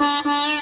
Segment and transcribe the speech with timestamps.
[0.00, 0.48] Mm-hmm.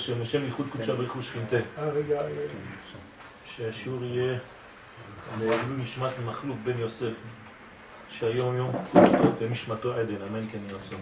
[0.00, 1.56] השם, לשם ייחוד קודשה שכינתה.
[1.56, 2.40] אה, רגע, רגע.
[3.56, 4.38] שהשיעור יהיה
[5.38, 7.12] לעילוי נשמת מחלוף בן יוסף,
[8.10, 8.72] שהיום יום
[9.40, 11.00] במשמתו עדן, אמן כן יהיה רצון.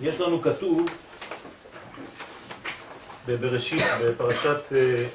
[0.00, 0.86] יש לנו כתוב
[3.26, 5.06] בבראשית, בפרשת אה,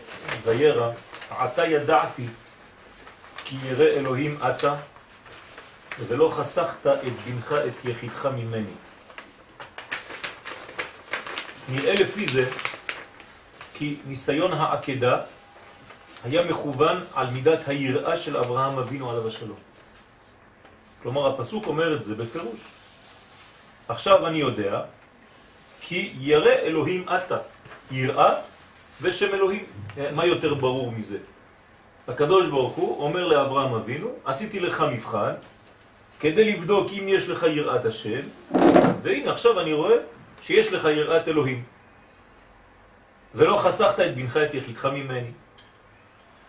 [0.46, 0.92] וירא,
[1.30, 2.28] עתה ידעתי
[3.46, 4.76] כי ירא אלוהים אתה
[6.08, 8.74] ולא חסכת את בנך את יחידך ממני.
[11.70, 12.50] נראה לפי זה
[13.74, 15.22] כי ניסיון העקדה
[16.24, 19.58] היה מכוון על מידת היראה של אברהם אבינו עליו השלום.
[21.04, 22.60] כלומר, הפסוק אומר את זה בפירוש.
[23.88, 24.82] עכשיו אני יודע
[25.82, 27.38] כי ירא אלוהים אתה,
[27.92, 28.34] יראה
[29.02, 29.66] ושם אלוהים.
[30.12, 31.20] מה יותר ברור מזה?
[32.08, 35.34] הקדוש ברוך הוא אומר לאברהם אבינו, עשיתי לך מבחן
[36.20, 38.22] כדי לבדוק אם יש לך יראת השם,
[39.02, 39.96] והנה עכשיו אני רואה
[40.42, 41.64] שיש לך יראת אלוהים.
[43.36, 45.32] ולא חסכת את בנך את יחידך ממני.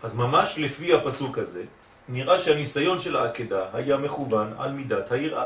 [0.02, 1.62] אז ממש לפי הפסוק הזה,
[2.08, 5.44] נראה שהניסיון של העקדה היה מכוון על מידת היראה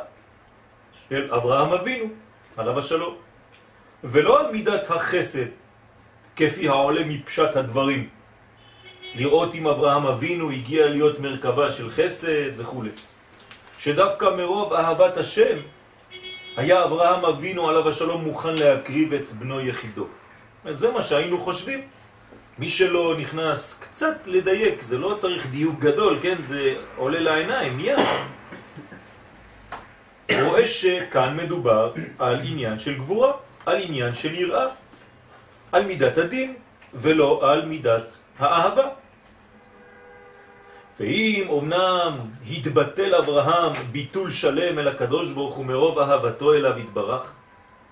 [1.08, 2.06] של אברהם אבינו,
[2.56, 3.14] עליו השלום,
[4.04, 5.46] ולא על מידת החסד,
[6.36, 8.08] כפי העולה מפשט הדברים.
[9.14, 12.84] לראות אם אברהם אבינו הגיע להיות מרכבה של חסד וכו'.
[13.80, 15.58] שדווקא מרוב אהבת השם
[16.56, 20.06] היה אברהם אבינו עליו השלום מוכן להקריב את בנו יחידו.
[20.72, 21.80] זה מה שהיינו חושבים.
[22.58, 26.34] מי שלא נכנס קצת לדייק, זה לא צריך דיוק גדול, כן?
[26.42, 27.98] זה עולה לעיניים, מיד.
[30.44, 33.32] רואה שכאן מדובר על עניין של גבורה,
[33.66, 34.66] על עניין של יראה,
[35.72, 36.54] על מידת הדין,
[36.94, 38.88] ולא על מידת האהבה.
[41.00, 42.18] ואם אמנם
[42.50, 47.32] התבטל אברהם ביטול שלם אל הקדוש ברוך הוא מרוב אהבתו אליו התברך,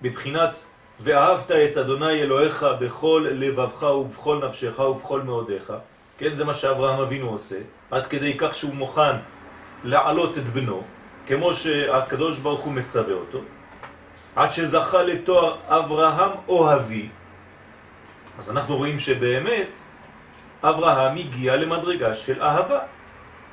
[0.01, 0.65] בבחינת
[0.99, 5.73] ואהבת את אדוני אלוהיך בכל לבבך ובכל נפשך ובכל מאודיך,
[6.17, 7.55] כן, זה מה שאברהם אבינו עושה,
[7.91, 9.15] עד כדי כך שהוא מוכן
[9.83, 10.81] לעלות את בנו,
[11.27, 13.39] כמו שהקדוש ברוך הוא מצווה אותו,
[14.35, 17.09] עד שזכה לתואר אברהם אוהבי,
[18.39, 19.79] אז אנחנו רואים שבאמת
[20.63, 22.98] אברהם הגיע למדרגה של אהבה.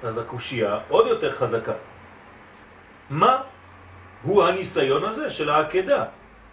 [0.02, 1.72] אז הקושייה עוד יותר חזקה.
[3.10, 3.42] מה
[4.22, 6.04] הוא הניסיון הזה של העקדה?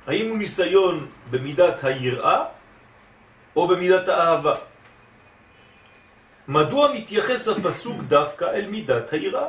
[0.08, 2.44] האם הוא ניסיון במידת היראה
[3.56, 4.56] או במידת האהבה?
[6.48, 9.48] מדוע מתייחס הפסוק דווקא אל מידת היראה?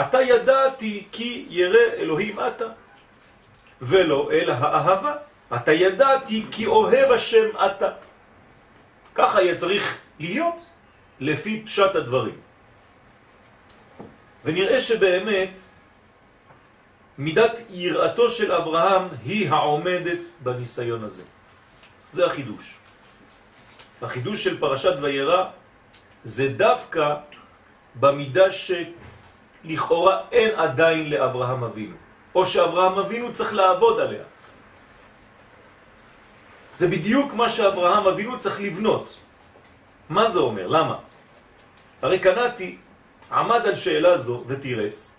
[0.00, 2.64] אתה ידעתי כי ירא אלוהים אתה,
[3.82, 5.14] ולא אל האהבה.
[5.56, 7.88] אתה ידעתי כי אוהב השם אתה.
[9.14, 10.66] ככה יהיה צריך להיות
[11.20, 12.47] לפי פשט הדברים.
[14.44, 15.58] ונראה שבאמת
[17.18, 21.22] מידת יראתו של אברהם היא העומדת בניסיון הזה.
[22.10, 22.78] זה החידוש.
[24.02, 25.44] החידוש של פרשת וירא
[26.24, 27.14] זה דווקא
[27.94, 31.96] במידה שלכאורה אין עדיין לאברהם אבינו,
[32.34, 34.24] או שאברהם אבינו צריך לעבוד עליה.
[36.76, 39.14] זה בדיוק מה שאברהם אבינו צריך לבנות.
[40.08, 40.66] מה זה אומר?
[40.66, 40.96] למה?
[42.02, 42.78] הרי קנאתי
[43.32, 45.16] עמד על שאלה זו ותירץ,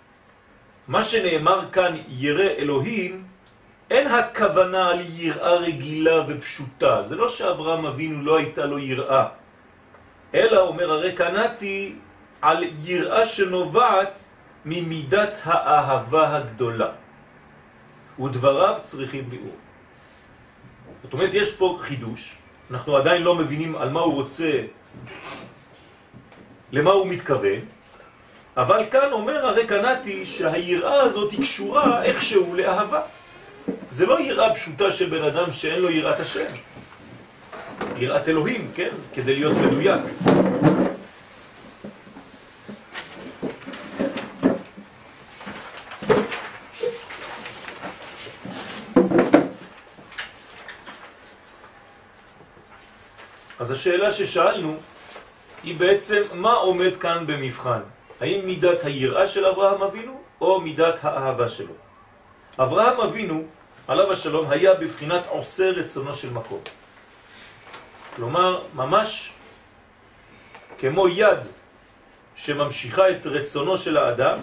[0.87, 3.23] מה שנאמר כאן ירא אלוהים,
[3.89, 7.03] אין הכוונה על יראה רגילה ופשוטה.
[7.03, 9.27] זה לא שאברהם אבינו לא הייתה לו יראה,
[10.33, 11.95] אלא אומר הרי קנאתי
[12.41, 14.23] על יראה שנובעת
[14.65, 16.91] ממידת האהבה הגדולה.
[18.19, 19.55] ודבריו צריכים ביאור.
[21.03, 22.37] זאת אומרת, יש פה חידוש,
[22.71, 24.61] אנחנו עדיין לא מבינים על מה הוא רוצה,
[26.71, 27.59] למה הוא מתכוון,
[28.59, 33.01] אבל כאן אומר הרי קנאתי שהיראה הזאת היא קשורה איכשהו לאהבה.
[33.89, 36.45] זה לא יראה פשוטה של בן אדם שאין לו יראת השם.
[37.97, 38.89] יראת אלוהים, כן?
[39.13, 40.01] כדי להיות מדויק.
[53.59, 54.77] אז השאלה ששאלנו
[55.63, 57.98] היא בעצם מה עומד כאן במבחן?
[58.21, 61.73] האם מידת היראה של אברהם אבינו, או מידת האהבה שלו.
[62.59, 63.43] אברהם אבינו,
[63.87, 66.61] עליו השלום, היה בבחינת עושה רצונו של מקום.
[68.15, 69.33] כלומר, ממש
[70.77, 71.39] כמו יד
[72.35, 74.39] שממשיכה את רצונו של האדם,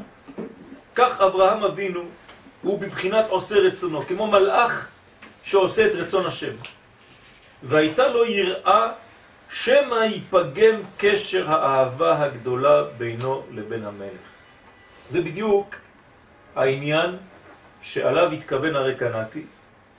[0.94, 2.00] כך אברהם אבינו
[2.62, 4.88] הוא בבחינת עושה רצונו, כמו מלאך
[5.42, 6.52] שעושה את רצון השם.
[7.62, 8.92] והייתה לו יראה
[9.52, 14.26] שמא ייפגם קשר האהבה הגדולה בינו לבין המלך.
[15.08, 15.74] זה בדיוק
[16.56, 17.16] העניין
[17.82, 19.44] שעליו התכוון הרי קנאתי,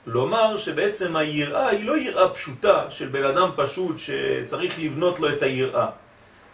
[0.06, 5.42] לומר שבעצם היראה היא לא יראה פשוטה של בן אדם פשוט שצריך לבנות לו את
[5.42, 5.86] היראה.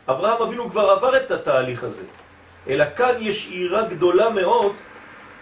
[0.09, 2.03] אברהם אבינו כבר עבר את התהליך הזה,
[2.69, 4.73] אלא כאן יש יראה גדולה מאוד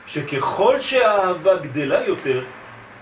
[0.06, 2.40] שככל שהאהבה גדלה יותר,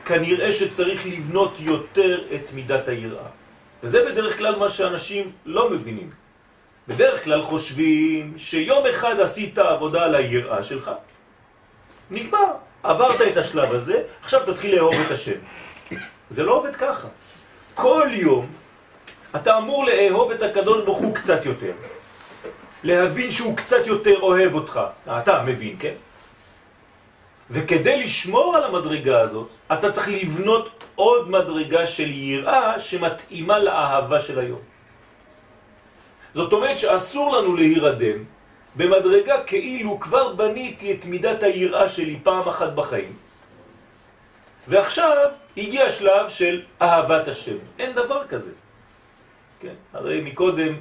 [0.05, 3.40] כנראה שצריך לבנות יותר את מידת היראה.
[3.83, 6.11] וזה בדרך כלל מה שאנשים לא מבינים.
[6.89, 10.91] בדרך כלל חושבים שיום אחד עשית עבודה על היראה שלך,
[12.11, 12.47] נגמר,
[12.83, 15.39] עברת את השלב הזה, עכשיו תתחיל לאהוב את השם.
[16.29, 17.09] זה לא עובד ככה.
[17.75, 18.47] כל יום
[19.37, 21.73] אתה אמור לאהוב את הקדוש ברוך הוא קצת יותר.
[22.83, 24.81] להבין שהוא קצת יותר אוהב אותך.
[25.09, 25.95] אתה מבין, כן?
[27.51, 34.39] וכדי לשמור על המדרגה הזאת, אתה צריך לבנות עוד מדרגה של יראה שמתאימה לאהבה של
[34.39, 34.61] היום.
[36.35, 38.25] זאת אומרת שאסור לנו להירדם
[38.77, 43.17] במדרגה כאילו כבר בניתי את מידת היראה שלי פעם אחת בחיים,
[44.69, 45.17] ועכשיו
[45.57, 47.57] הגיע השלב של אהבת השם.
[47.79, 48.53] אין דבר כזה.
[49.61, 50.75] כן, הרי מקודם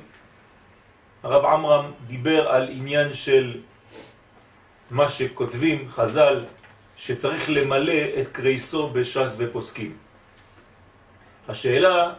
[1.24, 3.58] הרב עמרם דיבר על עניין של
[4.92, 6.46] מה שכותבים חז"ל
[7.00, 9.98] שצריך למלא את קרייסו בש"ס ופוסקים.
[11.48, 12.14] השאלה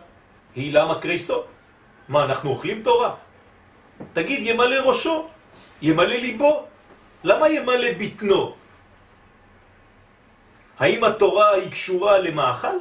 [0.56, 1.44] היא למה קרייסו?
[2.08, 3.14] מה, אנחנו אוכלים תורה?
[4.12, 5.28] תגיד, ימלא ראשו,
[5.82, 6.64] ימלא ליבו.
[7.24, 8.56] למה ימלא בטנו?
[10.78, 12.76] האם התורה היא קשורה למאכל?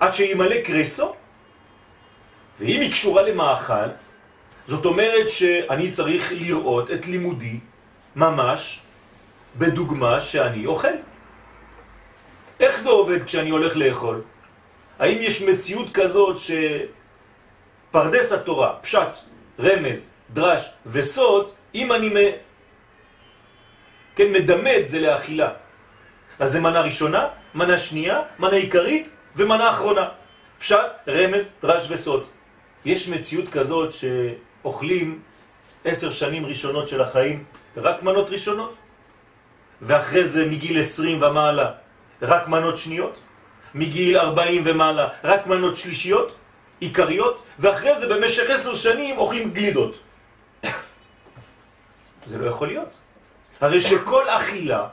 [0.00, 1.14] עד שימלא קרסו?
[2.58, 3.92] ואם היא קשורה למאכל,
[4.66, 7.60] זאת אומרת שאני צריך לראות את לימודי
[8.16, 8.87] ממש
[9.58, 10.96] בדוגמה שאני אוכל.
[12.60, 14.22] איך זה עובד כשאני הולך לאכול?
[14.98, 16.36] האם יש מציאות כזאת
[17.88, 19.18] שפרדס התורה, פשט,
[19.60, 22.16] רמז, דרש וסוד, אם אני מ...
[24.16, 25.50] כן, מדמה את זה לאכילה.
[26.38, 30.08] אז זה מנה ראשונה, מנה שנייה, מנה עיקרית ומנה אחרונה.
[30.58, 32.26] פשט, רמז, דרש וסוד.
[32.84, 35.20] יש מציאות כזאת שאוכלים
[35.84, 37.44] עשר שנים ראשונות של החיים
[37.76, 38.74] רק מנות ראשונות,
[39.82, 41.70] ואחרי זה מגיל עשרים ומעלה
[42.22, 43.18] רק מנות שניות,
[43.74, 46.34] מגיל ארבעים ומעלה רק מנות שלישיות,
[46.80, 49.98] עיקריות, ואחרי זה במשך עשר שנים אוכלים גלידות.
[52.26, 52.96] זה לא יכול להיות.
[53.60, 54.86] הרי שכל אכילה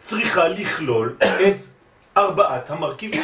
[0.00, 1.56] צריכה לכלול את
[2.16, 3.22] ארבעת המרכיבים.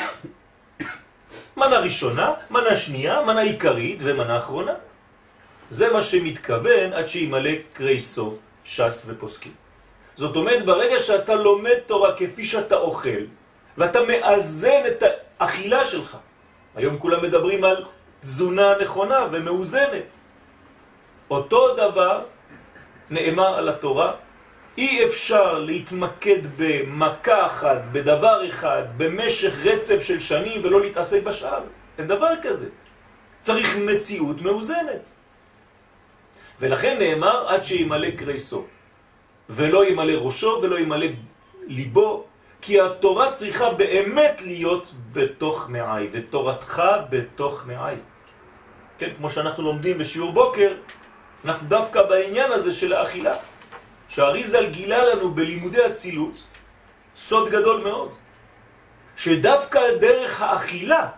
[1.57, 4.73] מנה ראשונה, מנה שנייה, מנה עיקרית ומנה אחרונה.
[5.71, 9.62] זה מה שמתכוון עד שימלא קרייסו, שס ופוסקים.
[10.17, 13.23] זאת אומרת, ברגע שאתה לומד תורה כפי שאתה אוכל,
[13.79, 15.03] ואתה מאזן את
[15.41, 16.17] האכילה שלך,
[16.75, 17.85] היום כולם מדברים על
[18.21, 20.15] תזונה נכונה ומאוזנת.
[21.31, 22.25] אותו דבר
[23.11, 24.13] נאמר על התורה,
[24.79, 31.63] אי אפשר להתמקד במכה אחת, בדבר אחד, במשך רצף של שנים ולא להתעסק בשאר.
[31.99, 32.69] אין דבר כזה.
[33.43, 35.11] צריך מציאות מאוזנת.
[36.61, 38.67] ולכן נאמר עד שימלא קרייסו,
[39.51, 41.07] ולא ימלא ראשו ולא ימלא
[41.67, 42.25] ליבו,
[42.61, 47.97] כי התורה צריכה באמת להיות בתוך מעי, ותורתך בתוך מעי.
[48.99, 50.75] כן, כמו שאנחנו לומדים בשיעור בוקר,
[51.45, 53.37] אנחנו דווקא בעניין הזה של האכילה.
[54.13, 56.43] שהריזל גילה לנו בלימודי הצילות
[57.17, 58.11] סוד גדול מאוד,
[59.17, 61.09] שדווקא דרך האכילה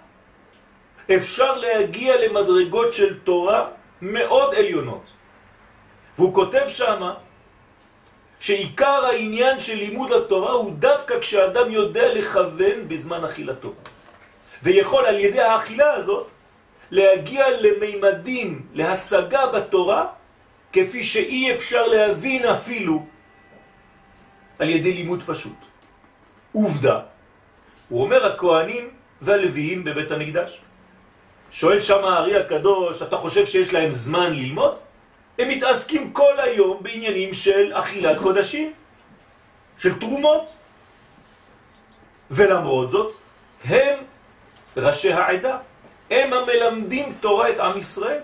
[1.17, 3.67] אפשר להגיע למדרגות של תורה
[4.03, 5.03] מאוד עליונות.
[6.19, 7.15] והוא כותב שמה
[8.41, 13.73] שעיקר העניין של לימוד התורה הוא דווקא כשאדם יודע לכוון בזמן אכילתו.
[14.63, 16.31] ויכול על ידי האכילה הזאת
[16.91, 20.07] להגיע למימדים, להשגה בתורה,
[20.73, 23.07] כפי שאי אפשר להבין אפילו
[24.59, 25.59] על ידי לימוד פשוט.
[26.53, 27.01] עובדה,
[27.89, 28.91] הוא אומר הכהנים
[29.23, 30.61] והלוויים בבית המקדש.
[31.51, 34.75] שואל שם הארי הקדוש, אתה חושב שיש להם זמן ללמוד?
[35.39, 38.73] הם מתעסקים כל היום בעניינים של אכילת קודשים,
[39.79, 40.47] של תרומות.
[42.31, 43.15] ולמרות זאת,
[43.65, 43.99] הם
[44.77, 45.59] ראשי העדה,
[46.11, 48.21] הם המלמדים תורה את עם ישראל.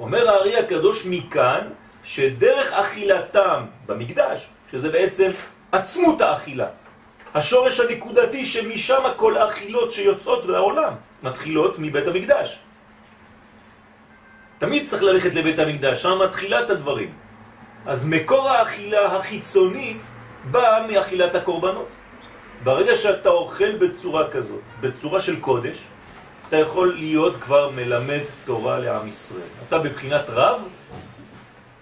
[0.00, 1.68] אומר הארי הקדוש מכאן
[2.04, 5.30] שדרך אכילתם במקדש, שזה בעצם
[5.72, 6.66] עצמות האכילה,
[7.34, 12.58] השורש הנקודתי שמשם כל האכילות שיוצאות לעולם מתחילות מבית המקדש.
[14.58, 17.12] תמיד צריך ללכת לבית המקדש, שם מתחילה את הדברים.
[17.86, 20.10] אז מקור האכילה החיצונית
[20.50, 21.88] באה מאכילת הקורבנות.
[22.64, 25.84] ברגע שאתה אוכל בצורה כזאת, בצורה של קודש,
[26.48, 29.52] אתה יכול להיות כבר מלמד תורה לעם ישראל.
[29.68, 30.62] אתה בבחינת רב,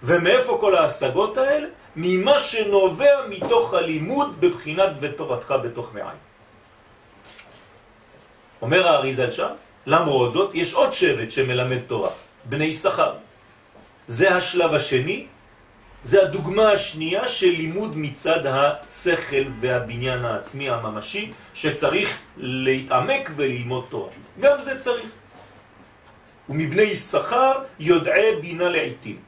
[0.03, 1.67] ומאיפה כל ההשגות האלה?
[1.95, 6.19] ממה שנובע מתוך הלימוד בבחינת ותורתך בתוך מעיים.
[8.61, 9.49] אומר האריזל שם,
[9.85, 12.09] למרות זאת, יש עוד שבט שמלמד תורה,
[12.49, 13.13] בני שכר.
[14.07, 15.25] זה השלב השני,
[16.03, 24.09] זה הדוגמה השנייה של לימוד מצד השכל והבניין העצמי הממשי, שצריך להתעמק וללמוד תורה.
[24.39, 25.09] גם זה צריך.
[26.49, 29.19] ומבני שכר יודעי בינה לעיתים.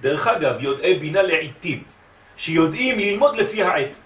[0.00, 1.84] דרך אגב, יודעי בינה לעיתים,
[2.36, 3.96] שיודעים ללמוד לפי העת.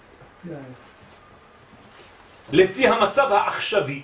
[2.51, 4.01] לפי המצב העכשווי.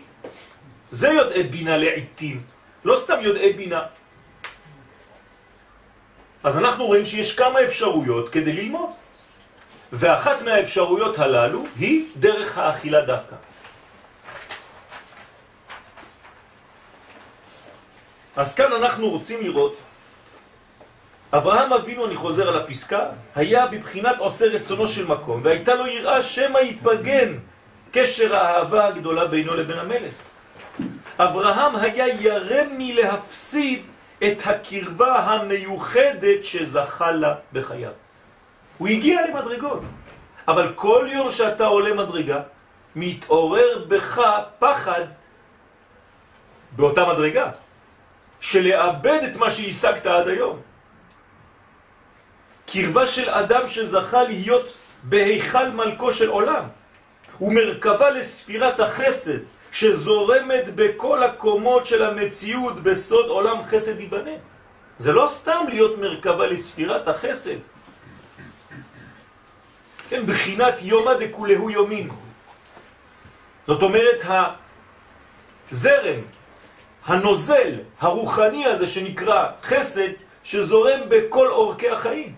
[0.92, 2.44] זה יודעי בינה לעיתים,
[2.84, 3.82] לא סתם יודעי בינה.
[6.44, 8.90] אז אנחנו רואים שיש כמה אפשרויות כדי ללמוד.
[9.94, 13.36] ואחת מהאפשרויות הללו היא דרך האכילה דווקא.
[18.36, 19.76] אז כאן אנחנו רוצים לראות,
[21.34, 23.06] אברהם אבינו, אני חוזר על הפסקה,
[23.36, 27.38] היה בבחינת עושה רצונו של מקום, והייתה לו יראה שמא ייפגן
[27.92, 30.14] קשר האהבה הגדולה בינו לבין המלך.
[31.20, 33.82] אברהם היה ירם מלהפסיד
[34.24, 37.92] את הקרבה המיוחדת שזכה לה בחייו.
[38.78, 39.82] הוא הגיע למדרגות,
[40.48, 42.42] אבל כל יום שאתה עולה מדרגה,
[42.96, 44.22] מתעורר בך
[44.60, 45.06] פחד
[46.72, 47.52] באותה מדרגה,
[48.40, 50.62] שלאבד את מה שהשגת עד היום.
[52.66, 54.74] קרבה של אדם שזכה להיות
[55.04, 56.64] בהיכל מלכו של עולם,
[57.42, 59.40] ומרכבה לספירת החסד,
[59.72, 64.32] שזורמת בכל הקומות של המציאות בסוד עולם חסד ייבנה.
[64.98, 67.58] זה לא סתם להיות מרכבה לספירת החסד.
[70.10, 72.10] כן, בחינת יומא דכולהו יומין.
[73.68, 74.24] זאת אומרת,
[75.72, 76.22] הזרם,
[77.06, 80.10] הנוזל, הרוחני הזה שנקרא חסד,
[80.44, 82.36] שזורם בכל אורכי החיים.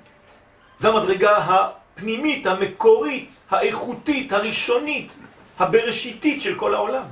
[0.78, 5.18] זו המדרגה הפנימית, המקורית, האיכותית, הראשונית,
[5.60, 7.04] הבראשיתית של כל העולם.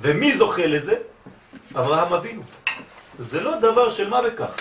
[0.00, 0.96] ומי זוכה לזה?
[1.76, 2.42] אברהם אבינו.
[3.18, 4.52] זה לא דבר של מה בכך.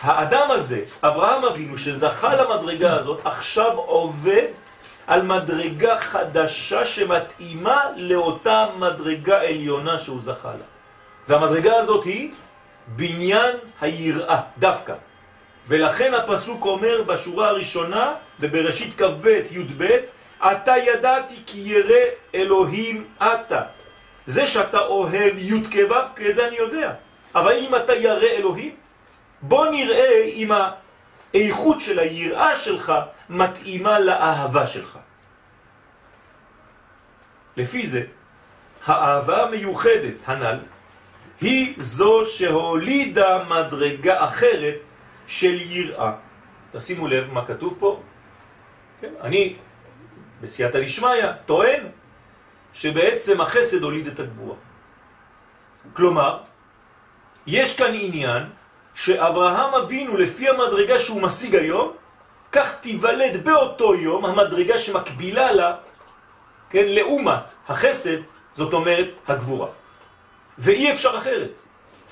[0.00, 4.46] האדם הזה, אברהם אבינו, שזכה למדרגה הזאת, עכשיו עובד
[5.06, 10.64] על מדרגה חדשה שמתאימה לאותה מדרגה עליונה שהוא זכה לה.
[11.28, 12.32] והמדרגה הזאת היא
[12.86, 14.94] בניין היראה, דווקא.
[15.68, 19.98] ולכן הפסוק אומר בשורה הראשונה, בבראשית כ"ב י"ב,
[20.40, 22.04] אתה ידעתי כי ירא
[22.34, 23.62] אלוהים אתה.
[24.26, 26.92] זה שאתה אוהב י' כו', כזה אני יודע.
[27.34, 28.74] אבל אם אתה ירא אלוהים,
[29.42, 30.50] בוא נראה אם
[31.34, 32.92] האיכות של היראה שלך
[33.28, 34.98] מתאימה לאהבה שלך.
[37.56, 38.02] לפי זה,
[38.86, 40.58] האהבה המיוחדת הנ"ל
[41.40, 44.78] היא זו שהולידה מדרגה אחרת
[45.26, 46.12] של יראה.
[46.72, 48.00] תשימו לב מה כתוב פה.
[49.00, 49.56] כן, אני,
[50.40, 51.86] בסייעתא דשמיא, טוען
[52.74, 54.56] שבעצם החסד הוליד את הגבורה.
[55.92, 56.38] כלומר,
[57.46, 58.42] יש כאן עניין
[58.94, 61.92] שאברהם אבינו לפי המדרגה שהוא משיג היום,
[62.52, 65.76] כך תיוולד באותו יום המדרגה שמקבילה לה,
[66.70, 68.18] כן, לעומת החסד,
[68.54, 69.68] זאת אומרת הגבורה.
[70.58, 71.60] ואי אפשר אחרת.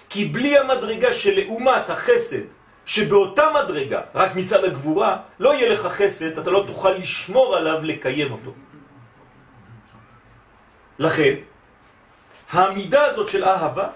[0.09, 2.45] כי בלי המדרגה שלעומת החסד,
[2.87, 8.33] שבאותה מדרגה, רק מצד הגבורה, לא יהיה לך חסד, אתה לא תוכל לשמור עליו, לקיים
[8.33, 8.53] אותו.
[10.99, 11.35] לכן,
[12.51, 13.89] העמידה הזאת של אהבה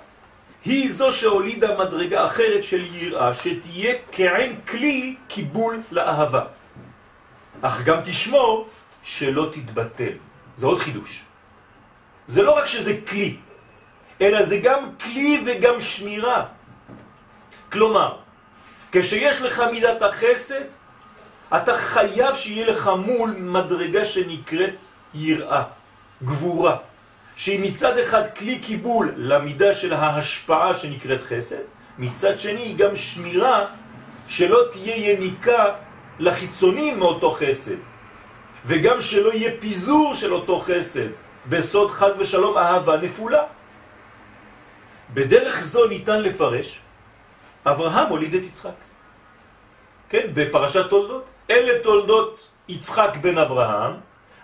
[0.65, 6.45] היא זו שהולידה מדרגה אחרת של יראה, שתהיה כעין כלי קיבול לאהבה.
[7.63, 8.69] אך גם תשמור
[9.03, 10.13] שלא תתבטל.
[10.57, 11.23] זה עוד חידוש.
[12.27, 13.37] זה לא רק שזה כלי,
[14.21, 16.45] אלא זה גם כלי וגם שמירה.
[17.73, 18.17] כלומר,
[18.93, 20.65] כשיש לך מידת החסד,
[21.57, 24.81] אתה חייב שיהיה לך מול מדרגה שנקראת
[25.15, 25.63] יראה,
[26.25, 26.77] גבורה.
[27.37, 31.63] שהיא מצד אחד כלי קיבול למידה של ההשפעה שנקראת חסד,
[31.99, 33.67] מצד שני היא גם שמירה
[34.29, 35.75] שלא תהיה יניקה
[36.19, 37.77] לחיצונים מאותו חסד,
[38.65, 41.09] וגם שלא יהיה פיזור של אותו חסד,
[41.49, 43.43] בסוד חז ושלום אהבה נפולה.
[45.15, 46.81] בדרך זו ניתן לפרש,
[47.67, 48.79] אברהם הוליד את יצחק.
[50.09, 51.35] כן, בפרשת תולדות.
[51.51, 53.93] אלה תולדות יצחק בן אברהם,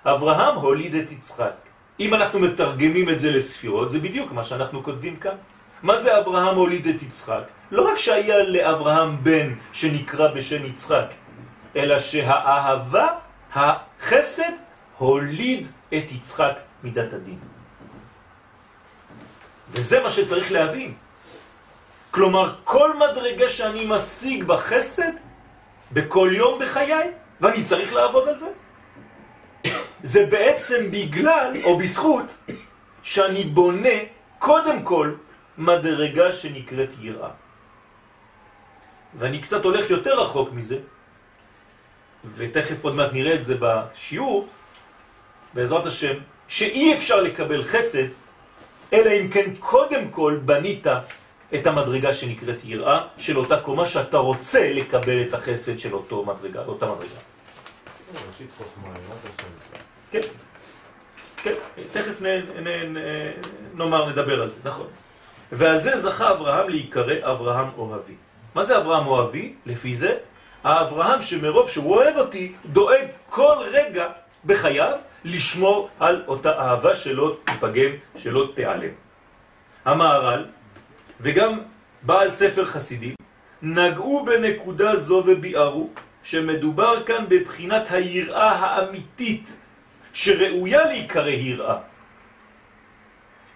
[0.04, 1.54] אברהם הוליד את יצחק.
[2.00, 5.36] אם אנחנו מתרגמים את זה לספירות, זה בדיוק מה שאנחנו כותבים כאן.
[5.82, 7.42] מה זה אברהם הוליד את יצחק?
[7.70, 11.06] לא רק שהיה לאברהם בן שנקרא בשם יצחק,
[11.76, 13.08] אלא שהאהבה,
[13.54, 14.52] החסד,
[14.98, 17.38] הוליד את יצחק מידת הדין.
[19.70, 20.94] וזה מה שצריך להבין.
[22.10, 25.12] כלומר, כל מדרגה שאני משיג בחסד,
[25.92, 28.48] בכל יום בחיי, ואני צריך לעבוד על זה,
[30.02, 32.38] זה בעצם בגלל, או בזכות,
[33.02, 33.98] שאני בונה
[34.38, 35.14] קודם כל
[35.58, 37.30] מדרגה שנקראת יראה.
[39.14, 40.78] ואני קצת הולך יותר רחוק מזה,
[42.34, 44.48] ותכף עוד מעט נראה את זה בשיעור,
[45.54, 46.14] בעזרת השם,
[46.48, 48.08] שאי אפשר לקבל חסד,
[48.92, 50.86] אלא אם כן קודם כל בנית
[51.54, 56.64] את המדרגה שנקראת יראה, של אותה קומה שאתה רוצה לקבל את החסד של אותו מדרגה,
[56.64, 57.31] אותה מדרגה.
[60.10, 60.20] כן,
[61.36, 61.52] כן,
[61.92, 62.20] תכף
[63.74, 64.86] נאמר, נדבר על זה, נכון.
[65.52, 68.14] ועל זה זכה אברהם להיקרא אברהם אוהבי.
[68.54, 69.54] מה זה אברהם אוהבי?
[69.66, 70.16] לפי זה,
[70.64, 74.06] האברהם שמרוב שהוא אוהב אותי, דואג כל רגע
[74.44, 78.92] בחייו לשמור על אותה אהבה שלא תיפגם, שלא תיעלם.
[79.84, 80.46] המהר"ל
[81.20, 81.60] וגם
[82.02, 83.14] בעל ספר חסידים
[83.62, 85.90] נגעו בנקודה זו וביארו
[86.22, 89.56] שמדובר כאן בבחינת היראה האמיתית
[90.12, 91.76] שראויה להיקרא יראה.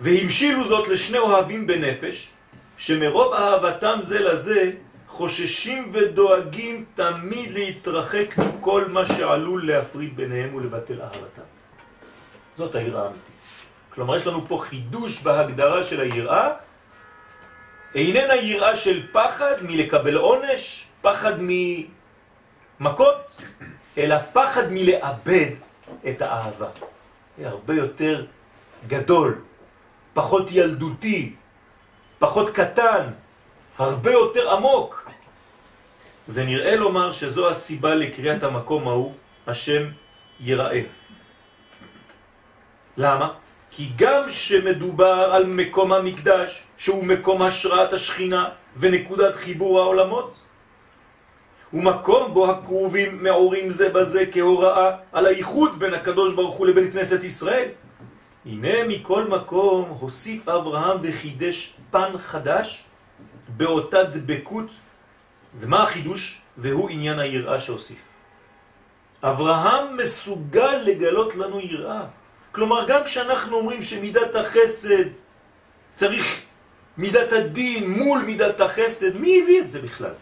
[0.01, 2.31] והמשילו זאת לשני אוהבים בנפש,
[2.77, 4.73] שמרוב אהבתם זה לזה
[5.09, 11.49] חוששים ודואגים תמיד להתרחק מכל מה שעלול להפריד ביניהם ולבטל אהבתם.
[12.57, 13.37] זאת היראה האמיתית.
[13.91, 16.53] כלומר, יש לנו פה חידוש בהגדרה של היראה,
[17.95, 21.41] איננה יראה של פחד מלקבל עונש, פחד
[22.81, 23.37] ממכות,
[23.99, 25.51] אלא פחד מלאבד
[26.09, 26.69] את האהבה.
[27.39, 28.27] היא הרבה יותר
[28.87, 29.41] גדול,
[30.15, 31.35] פחות ילדותי,
[32.19, 33.11] פחות קטן,
[33.79, 35.09] הרבה יותר עמוק.
[36.29, 39.15] ונראה לומר שזו הסיבה לקריאת המקום ההוא,
[39.47, 39.83] השם
[40.41, 40.83] יראה.
[42.97, 43.33] למה?
[43.71, 50.39] כי גם שמדובר על מקום המקדש, שהוא מקום השראת השכינה ונקודת חיבור העולמות,
[51.73, 57.25] ומקום בו הקרובים מעורים זה בזה כהוראה על הייחוד בין הקדוש ברוך הוא לבין כנסת
[57.25, 57.69] ישראל.
[58.47, 62.85] הנה מכל מקום הוסיף אברהם וחידש פן חדש
[63.57, 64.67] באותה דבקות.
[65.61, 66.41] ומה החידוש?
[66.57, 67.99] והוא עניין היראה שהוסיף.
[69.23, 72.03] אברהם מסוגל לגלות לנו יראה.
[72.53, 75.09] כלומר, גם כשאנחנו אומרים שמידת החסד
[75.97, 76.43] צריך
[76.99, 80.15] מידת הדין מול מידת החסד, מי הביא את זה בכלל?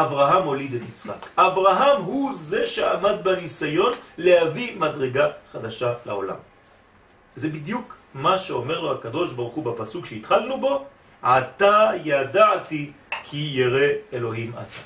[0.00, 1.26] אברהם הוליד את יצחק.
[1.36, 6.36] אברהם הוא זה שעמד בניסיון להביא מדרגה חדשה לעולם.
[7.36, 10.84] זה בדיוק מה שאומר לו הקדוש ברוך הוא בפסוק שהתחלנו בו,
[11.24, 12.92] אתה ידעתי
[13.24, 14.82] כי ירא אלוהים אתה.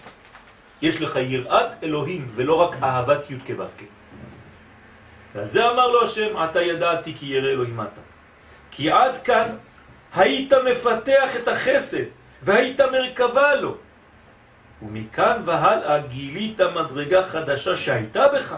[0.82, 3.64] יש לך יראת אלוהים ולא רק אהבת י' כו'
[5.34, 8.00] ועל זה אמר לו השם, אתה ידעתי כי ירא אלוהים אתה.
[8.70, 9.56] כי עד כאן
[10.14, 12.04] היית מפתח את החסד
[12.42, 13.76] והיית מרכבה לו.
[14.82, 18.56] ומכאן והלאה גילית מדרגה חדשה שהייתה בך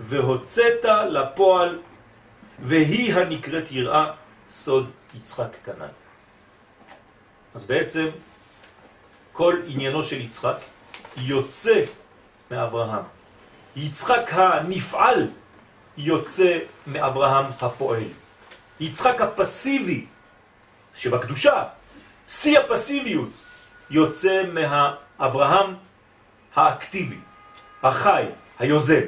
[0.00, 1.78] והוצאת לפועל
[2.58, 4.12] והיא הנקראת יראה
[4.50, 5.92] סוד יצחק כנן.
[7.54, 8.06] אז בעצם
[9.32, 10.56] כל עניינו של יצחק
[11.16, 11.84] יוצא
[12.50, 13.04] מאברהם.
[13.76, 15.28] יצחק הנפעל
[15.96, 18.04] יוצא מאברהם הפועל.
[18.80, 20.06] יצחק הפסיבי
[20.94, 21.64] שבקדושה,
[22.28, 23.30] שיא הפסיביות,
[23.90, 24.42] יוצא
[25.22, 25.74] מהאברהם
[26.54, 27.18] האקטיבי,
[27.82, 28.24] החי,
[28.58, 29.06] היוזם.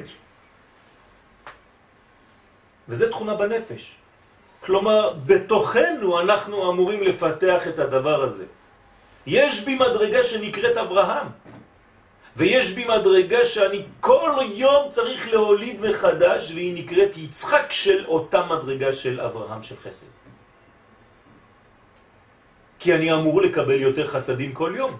[2.87, 3.95] וזה תכונה בנפש.
[4.63, 8.45] כלומר, בתוכנו אנחנו אמורים לפתח את הדבר הזה.
[9.27, 11.27] יש בי מדרגה שנקראת אברהם,
[12.35, 18.93] ויש בי מדרגה שאני כל יום צריך להוליד מחדש, והיא נקראת יצחק של אותה מדרגה
[18.93, 20.07] של אברהם של חסד.
[22.79, 24.97] כי אני אמור לקבל יותר חסדים כל יום.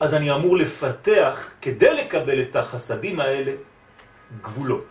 [0.00, 3.52] אז אני אמור לפתח, כדי לקבל את החסדים האלה,
[4.42, 4.86] גבולות.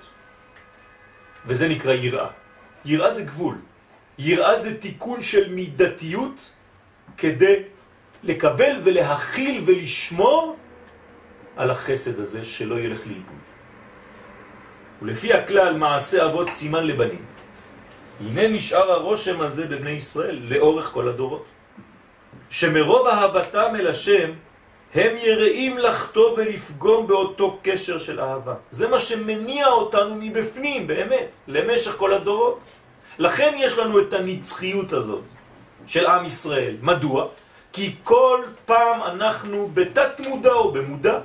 [1.46, 2.28] וזה נקרא יראה.
[2.86, 3.56] יראה זה גבול.
[4.18, 6.52] יראה זה תיקון של מידתיות
[7.18, 7.64] כדי
[8.24, 10.58] לקבל ולהכיל ולשמור
[11.56, 13.44] על החסד הזה שלא ילך לאיבוד.
[15.02, 17.26] ולפי הכלל מעשה אבות סימן לבנים.
[18.22, 21.46] הנה נשאר הרושם הזה בבני ישראל לאורך כל הדורות.
[22.50, 24.32] שמרוב אהבתם אל השם
[24.96, 28.54] הם יראים לחטוא ולפגום באותו קשר של אהבה.
[28.70, 32.60] זה מה שמניע אותנו מבפנים, באמת, למשך כל הדורות.
[33.20, 35.24] לכן יש לנו את הנצחיות הזאת
[35.88, 36.76] של עם ישראל.
[36.82, 37.28] מדוע?
[37.74, 41.20] כי כל פעם אנחנו בתת מודע או במודע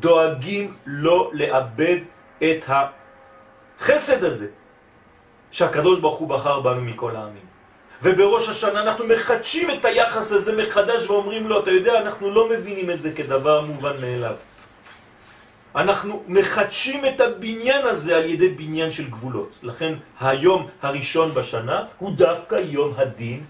[0.00, 1.98] דואגים לא לאבד
[2.42, 4.48] את החסד הזה
[5.50, 7.51] שהקדוש ברוך הוא בחר בנו מכל העמים.
[8.02, 12.90] ובראש השנה אנחנו מחדשים את היחס הזה מחדש ואומרים לו, אתה יודע, אנחנו לא מבינים
[12.90, 14.34] את זה כדבר מובן מאליו.
[15.76, 19.50] אנחנו מחדשים את הבניין הזה על ידי בניין של גבולות.
[19.62, 23.44] לכן היום הראשון בשנה הוא דווקא יום הדין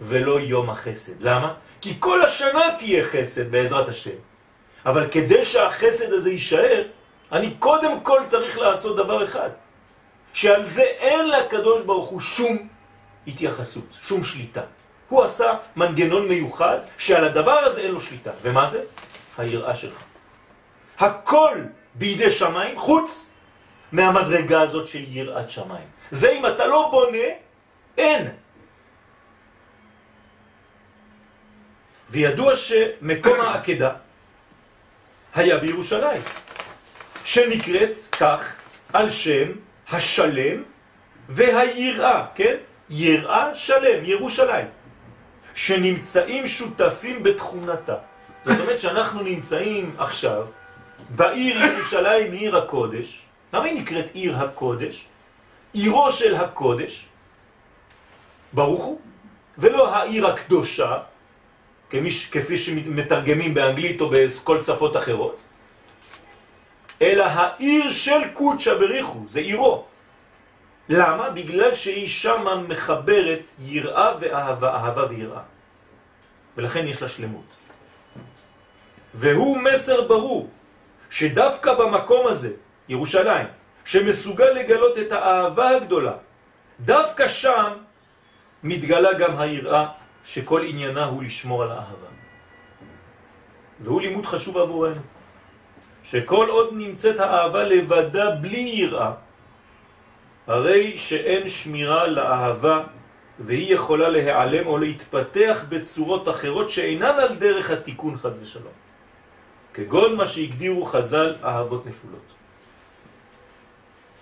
[0.00, 1.22] ולא יום החסד.
[1.22, 1.54] למה?
[1.80, 4.18] כי כל השנה תהיה חסד בעזרת השם.
[4.86, 6.82] אבל כדי שהחסד הזה יישאר,
[7.32, 9.50] אני קודם כל צריך לעשות דבר אחד,
[10.32, 12.68] שעל זה אין לקדוש ברוך הוא שום
[13.26, 14.62] התייחסות, שום שליטה.
[15.08, 18.30] הוא עשה מנגנון מיוחד שעל הדבר הזה אין לו שליטה.
[18.42, 18.84] ומה זה?
[19.38, 20.02] היראה שלך.
[20.98, 21.58] הכל
[21.94, 23.30] בידי שמיים חוץ
[23.92, 25.88] מהמדרגה הזאת של יראת שמיים.
[26.10, 27.28] זה אם אתה לא בונה,
[27.98, 28.28] אין.
[32.10, 33.92] וידוע שמקום העקדה
[35.34, 36.22] היה בירושלים,
[37.24, 38.54] שנקראת כך
[38.92, 39.52] על שם
[39.88, 40.62] השלם
[41.28, 42.56] והיראה, כן?
[42.90, 44.66] יראה שלם, ירושלים,
[45.54, 47.94] שנמצאים שותפים בתכונתה.
[48.44, 50.46] זאת אומרת שאנחנו נמצאים עכשיו
[51.10, 53.22] בעיר ירושלים, עיר הקודש.
[53.52, 55.06] למה היא נקראת עיר הקודש?
[55.72, 57.06] עירו של הקודש,
[58.52, 59.00] ברוך הוא,
[59.58, 60.98] ולא העיר הקדושה,
[62.30, 65.42] כפי שמתרגמים באנגלית או בכל שפות אחרות,
[67.02, 69.84] אלא העיר של קודשא בריחו, זה עירו.
[70.88, 71.30] למה?
[71.30, 75.42] בגלל שהיא שמה מחברת יראה ואהבה, אהבה ויראה.
[76.56, 77.44] ולכן יש לה שלמות.
[79.14, 80.50] והוא מסר ברור,
[81.10, 82.52] שדווקא במקום הזה,
[82.88, 83.46] ירושלים,
[83.84, 86.12] שמסוגל לגלות את האהבה הגדולה,
[86.80, 87.72] דווקא שם
[88.62, 89.86] מתגלה גם היראה
[90.24, 92.10] שכל עניינה הוא לשמור על האהבה.
[93.80, 95.00] והוא לימוד חשוב עבורנו,
[96.02, 99.12] שכל עוד נמצאת האהבה לבדה בלי יראה,
[100.46, 102.82] הרי שאין שמירה לאהבה
[103.38, 108.72] והיא יכולה להיעלם או להתפתח בצורות אחרות שאינן על דרך התיקון חז ושלום.
[109.74, 112.26] כגון מה שהגדירו חז"ל אהבות נפולות.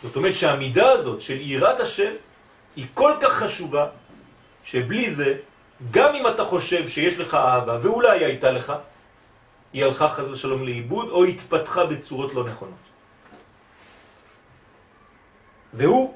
[0.02, 2.12] זאת אומרת שהמידה הזאת של עירת השם
[2.76, 3.86] היא כל כך חשובה,
[4.64, 5.34] שבלי זה,
[5.90, 8.72] גם אם אתה חושב שיש לך אהבה, ואולי הייתה לך,
[9.72, 12.83] היא הלכה חז ושלום לאיבוד, או התפתחה בצורות לא נכונות.
[15.74, 16.14] והוא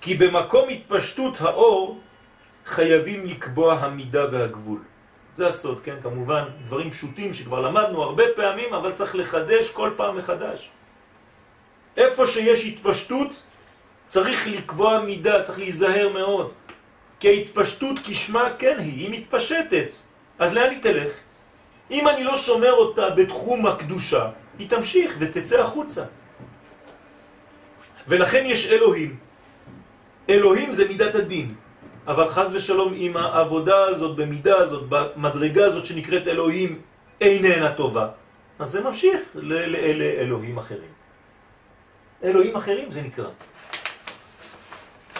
[0.00, 2.00] כי במקום התפשטות האור
[2.66, 4.78] חייבים לקבוע המידה והגבול.
[5.36, 5.94] זה הסוד, כן?
[6.02, 10.70] כמובן, דברים פשוטים שכבר למדנו הרבה פעמים, אבל צריך לחדש כל פעם מחדש.
[11.96, 13.42] איפה שיש התפשטות,
[14.06, 16.52] צריך לקבוע מידה, צריך להיזהר מאוד.
[17.20, 19.94] כי ההתפשטות כשמה כן היא, היא מתפשטת.
[20.38, 21.12] אז לאן היא תלך?
[21.90, 26.04] אם אני לא שומר אותה בתחום הקדושה, היא תמשיך ותצא החוצה.
[28.08, 29.16] ולכן יש אלוהים.
[30.28, 31.54] אלוהים זה מידת הדין.
[32.06, 36.80] אבל חז ושלום אם העבודה הזאת, במידה הזאת, במדרגה הזאת שנקראת אלוהים,
[37.20, 38.08] איננה טובה,
[38.58, 40.92] אז זה ממשיך לאלה אלוהים אחרים.
[42.24, 43.28] אלוהים אחרים זה נקרא.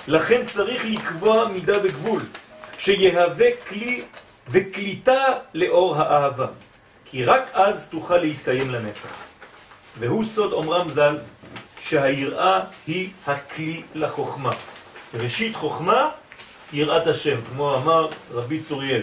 [0.08, 2.22] לכן צריך לקבוע מידה וגבול,
[2.78, 4.04] שיהווה כלי
[4.48, 5.22] וקליטה
[5.54, 6.46] לאור האהבה,
[7.04, 9.16] כי רק אז תוכל להתקיים לנצח.
[9.98, 11.16] והוא סוד אומרם ז"ל,
[11.84, 14.50] שהיראה היא הכלי לחוכמה.
[15.14, 16.10] ראשית חוכמה,
[16.72, 19.02] יראת השם, כמו אמר רבי צוריאל.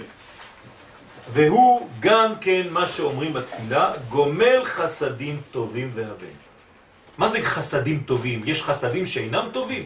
[1.34, 6.36] והוא גם כן מה שאומרים בתפילה, גומל חסדים טובים והבן.
[7.17, 8.41] מה זה חסדים טובים?
[8.46, 9.86] יש חסדים שאינם טובים?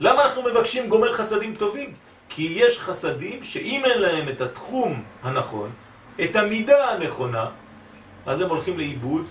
[0.00, 1.92] למה אנחנו מבקשים גומל חסדים טובים?
[2.28, 5.70] כי יש חסדים שאם אין להם את התחום הנכון,
[6.24, 7.46] את המידה הנכונה,
[8.26, 9.26] אז הם הולכים לאיבוד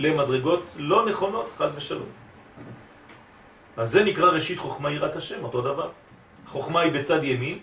[0.00, 2.08] למדרגות לא נכונות, חז ושלום.
[3.76, 5.88] אז זה נקרא ראשית חוכמה יראת השם, אותו דבר.
[6.46, 7.58] חוכמה היא בצד ימין,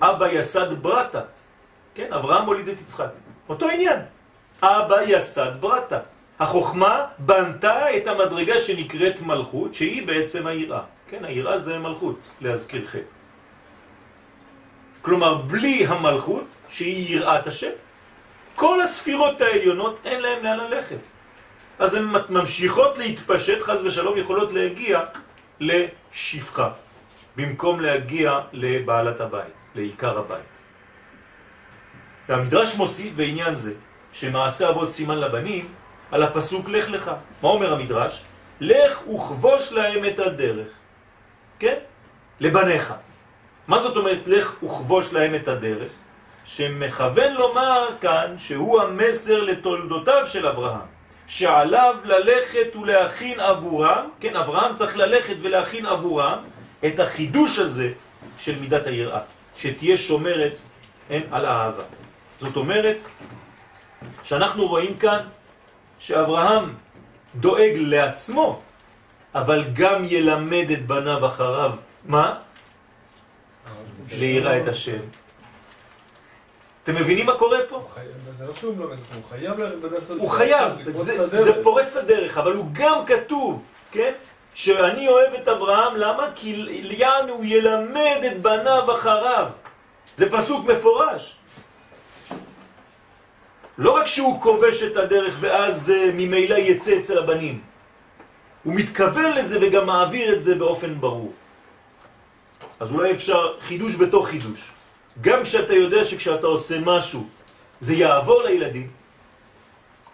[0.00, 1.22] אבא יסד ברטה,
[1.94, 3.10] כן, אברהם הוליד את יצחק.
[3.48, 4.00] אותו עניין,
[4.62, 5.98] אבא יסד ברטה.
[6.38, 10.82] החוכמה בנתה את המדרגה שנקראת מלכות, שהיא בעצם היראה.
[11.10, 13.06] כן, היראה זה מלכות, להזכירכם.
[15.02, 17.70] כלומר, בלי המלכות, שהיא יראת השם,
[18.54, 21.15] כל הספירות העליונות אין להם לאן ללכת.
[21.78, 25.00] אז הן ממשיכות להתפשט, חז ושלום, יכולות להגיע
[25.60, 26.70] לשפחה,
[27.36, 30.56] במקום להגיע לבעלת הבית, לעיקר הבית.
[32.28, 33.72] והמדרש מוסיף בעניין זה,
[34.12, 35.68] שמעשה אבות סימן לבנים,
[36.12, 37.10] על הפסוק לך לך.
[37.42, 38.22] מה אומר המדרש?
[38.60, 40.68] לך וכבוש להם את הדרך.
[41.58, 41.78] כן?
[42.40, 42.94] לבניך.
[43.68, 45.92] מה זאת אומרת לך וכבוש להם את הדרך?
[46.44, 50.86] שמכוון לומר כאן שהוא המסר לתולדותיו של אברהם,
[51.26, 56.38] שעליו ללכת ולהכין עבורם, כן, אברהם צריך ללכת ולהכין עבורם
[56.86, 57.92] את החידוש הזה
[58.38, 59.20] של מידת היראה,
[59.56, 60.58] שתהיה שומרת
[61.10, 61.82] אין, על האהבה.
[62.40, 62.96] זאת אומרת
[64.22, 65.18] שאנחנו רואים כאן
[65.98, 66.74] שאברהם
[67.34, 68.62] דואג לעצמו,
[69.34, 71.72] אבל גם ילמד את בניו אחריו.
[72.04, 72.34] מה?
[74.12, 74.98] ליראה את השם.
[76.86, 77.88] אתם מבינים מה קורה פה?
[78.38, 79.60] זה לא שהוא מלמד, הוא חייב
[80.18, 84.12] הוא חייב, זה פורץ את הדרך, אבל הוא גם כתוב, כן?
[84.54, 86.30] שאני אוהב את אברהם, למה?
[86.34, 89.46] כי יענו הוא ילמד את בניו אחריו.
[90.16, 91.36] זה פסוק מפורש.
[93.78, 97.60] לא רק שהוא כובש את הדרך ואז אה, ממילא יצא אצל הבנים,
[98.64, 101.32] הוא מתכוון לזה וגם מעביר את זה באופן ברור.
[102.80, 104.75] אז אולי אפשר חידוש בתוך חידוש.
[105.20, 107.28] גם כשאתה יודע שכשאתה עושה משהו
[107.80, 108.90] זה יעבור לילדים,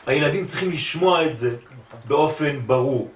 [0.06, 1.56] הילדים צריכים לשמוע את זה
[2.04, 3.10] באופן ברור.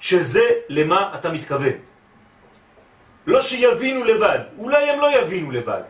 [0.00, 1.72] שזה למה אתה מתכוון.
[3.26, 5.82] לא שיבינו לבד, אולי הם לא יבינו לבד.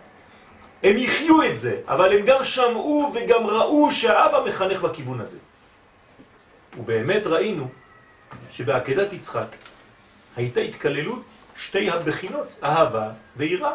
[0.83, 5.39] הם יחיו את זה, אבל הם גם שמעו וגם ראו שהאבא מחנך בכיוון הזה.
[6.79, 7.69] ובאמת ראינו
[8.51, 9.57] שבעקדת יצחק
[10.37, 11.23] הייתה התקללות
[11.57, 13.75] שתי הבחינות, אהבה ויראה.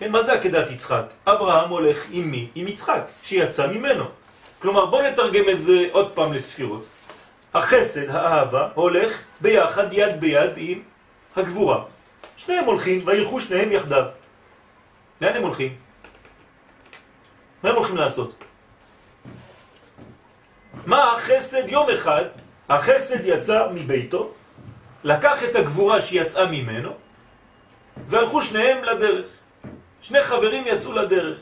[0.00, 1.02] כן, מה זה עקדת יצחק?
[1.26, 2.50] אברהם הולך עם מי?
[2.54, 4.04] עם יצחק, שיצא ממנו.
[4.58, 6.84] כלומר, בואו נתרגם את זה עוד פעם לספירות.
[7.54, 10.82] החסד, האהבה, הולך ביחד, יד ביד עם
[11.36, 11.84] הגבורה.
[12.36, 14.04] שניהם הולכים, וילכו שניהם יחדיו.
[15.20, 15.76] לאן הם הולכים?
[17.62, 18.44] מה הם הולכים לעשות?
[20.86, 22.24] מה החסד יום אחד?
[22.68, 24.32] החסד יצא מביתו,
[25.04, 26.90] לקח את הגבורה שיצאה ממנו,
[28.08, 29.39] והלכו שניהם לדרך.
[30.02, 31.38] שני חברים יצאו לדרך.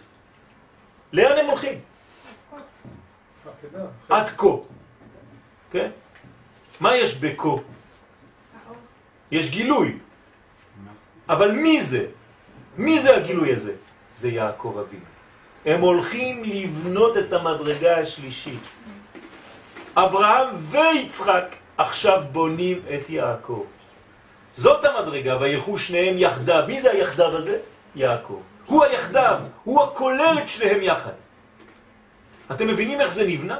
[1.12, 1.78] לאן הם הולכים?
[4.08, 4.48] עד כה.
[5.70, 5.90] כן?
[6.80, 7.48] מה יש בכה?
[9.30, 9.98] יש גילוי.
[11.28, 12.06] אבל מי זה?
[12.78, 13.74] מי זה הגילוי הזה?
[14.14, 15.04] זה יעקב אבינו.
[15.66, 18.62] הם הולכים לבנות את המדרגה השלישית.
[19.96, 21.44] אברהם ויצחק
[21.78, 23.64] עכשיו בונים את יעקב.
[24.54, 26.64] זאת המדרגה, וילכו שניהם יחדיו.
[26.66, 27.58] מי זה היחדיו הזה?
[27.98, 28.40] יעקב.
[28.66, 31.12] הוא היחדיו, הוא הכולל את שניהם יחד.
[32.50, 33.58] אתם מבינים איך זה נבנה?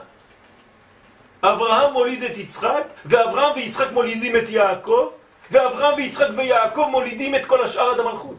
[1.42, 5.08] אברהם מוליד את יצחק, ואברהם ויצחק מולידים את יעקב,
[5.50, 8.36] ואברהם ויצחק ויעקב מולידים את כל השאר עד המלכות.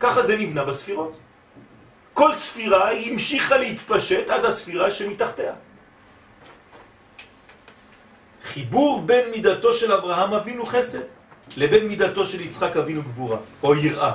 [0.00, 1.18] ככה זה נבנה בספירות.
[2.14, 5.52] כל ספירה המשיכה להתפשט עד הספירה שמתחתיה.
[8.44, 11.06] חיבור בין מידתו של אברהם אבינו חסד
[11.56, 14.12] לבין מידתו של יצחק אבינו גבורה, או יראה.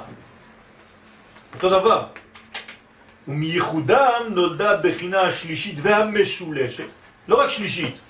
[1.58, 2.06] אותו דבר.
[3.28, 6.90] ומייחודם נולדה בחינה השלישית והמשולשת,
[7.28, 8.02] לא רק שלישית,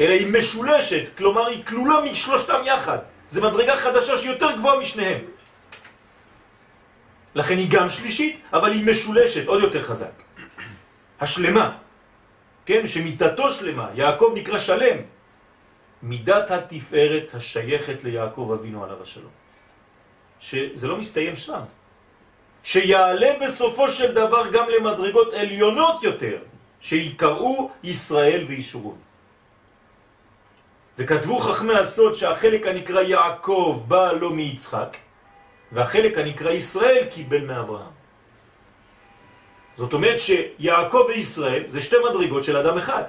[0.00, 2.98] אלא היא משולשת, כלומר היא כלולה משלושתם יחד.
[3.28, 5.20] זה מדרגה חדשה שיותר גבוהה משניהם.
[7.34, 10.16] לכן היא גם שלישית, אבל היא משולשת, עוד יותר חזק.
[11.20, 11.76] השלמה,
[12.66, 14.96] כן, שמיתתו שלמה, יעקב נקרא שלם.
[16.02, 19.32] מידת התפארת השייכת ליעקב אבינו עליו השלום.
[20.40, 21.60] שזה לא מסתיים שם.
[22.62, 26.38] שיעלה בסופו של דבר גם למדרגות עליונות יותר,
[26.80, 28.98] שיקראו ישראל וישורון.
[30.98, 34.96] וכתבו חכמי הסוד שהחלק הנקרא יעקב בא לו מיצחק,
[35.72, 37.94] והחלק הנקרא ישראל קיבל מאברהם.
[39.76, 43.02] זאת אומרת שיעקב וישראל זה שתי מדרגות של אדם אחד,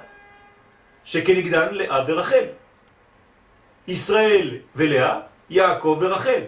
[1.04, 2.44] שכנגדן לאה ורחל.
[3.88, 6.42] ישראל ולאה, יעקב ורחל.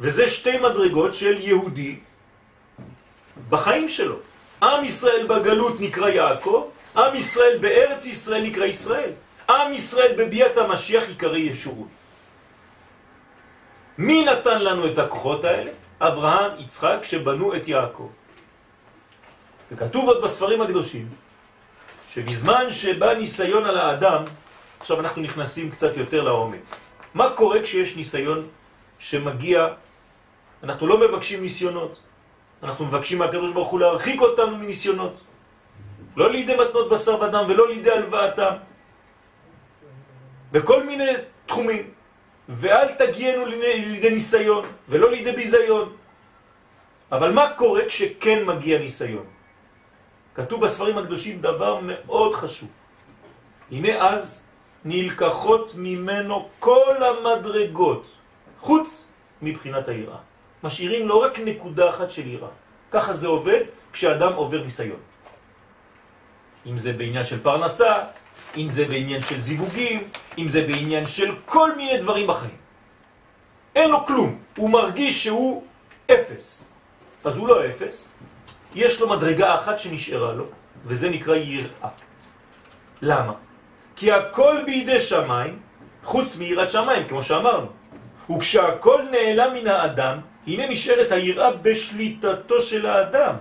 [0.00, 1.98] וזה שתי מדרגות של יהודי
[3.48, 4.16] בחיים שלו.
[4.62, 9.10] עם ישראל בגלות נקרא יעקב, עם ישראל בארץ ישראל נקרא ישראל.
[9.50, 11.88] עם ישראל בביאת המשיח יקרא ישועות.
[13.98, 15.70] מי נתן לנו את הכוחות האלה?
[16.00, 18.08] אברהם, יצחק, שבנו את יעקב.
[19.72, 21.08] וכתוב עוד בספרים הקדושים,
[22.10, 24.24] שבזמן שבא ניסיון על האדם,
[24.80, 26.60] עכשיו אנחנו נכנסים קצת יותר לעומק.
[27.14, 28.48] מה קורה כשיש ניסיון
[29.04, 29.68] שמגיע,
[30.64, 32.00] אנחנו לא מבקשים ניסיונות,
[32.62, 35.20] אנחנו מבקשים מהקדוש ברוך הוא להרחיק אותנו מניסיונות.
[36.16, 38.54] לא לידי מתנות בשר ודם ולא לידי הלוואתם.
[40.52, 41.10] בכל מיני
[41.46, 41.90] תחומים.
[42.48, 45.96] ואל תגיינו לידי ניסיון ולא לידי ביזיון.
[47.12, 49.26] אבל מה קורה כשכן מגיע ניסיון?
[50.34, 52.68] כתוב בספרים הקדושים דבר מאוד חשוב.
[53.70, 54.46] הנה אז
[54.84, 58.13] נלקחות ממנו כל המדרגות,
[58.64, 59.08] חוץ
[59.42, 60.16] מבחינת היראה.
[60.64, 62.48] משאירים לא רק נקודה אחת של יראה.
[62.90, 63.60] ככה זה עובד
[63.92, 65.00] כשאדם עובר ניסיון.
[66.66, 67.92] אם זה בעניין של פרנסה,
[68.56, 72.56] אם זה בעניין של זיווגים, אם זה בעניין של כל מיני דברים בחיים.
[73.76, 75.64] אין לו כלום, הוא מרגיש שהוא
[76.08, 76.64] אפס.
[77.24, 78.08] אז הוא לא אפס,
[78.74, 80.44] יש לו מדרגה אחת שנשארה לו,
[80.84, 81.88] וזה נקרא יראה.
[83.02, 83.34] למה?
[83.96, 85.60] כי הכל בידי שמיים,
[86.04, 87.83] חוץ מיראת שמיים, כמו שאמרנו.
[88.30, 93.34] וכשהכל נעלם מן האדם, הנה נשארת היראה בשליטתו של האדם,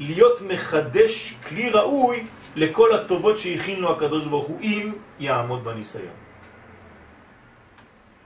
[0.00, 2.24] להיות מחדש כלי ראוי
[2.56, 6.14] לכל הטובות שהכין לו הקדוש ברוך הוא, אם יעמוד בניסיון.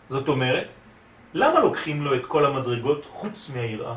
[0.08, 0.74] זאת אומרת,
[1.34, 3.94] למה לוקחים לו את כל המדרגות חוץ מהיראה?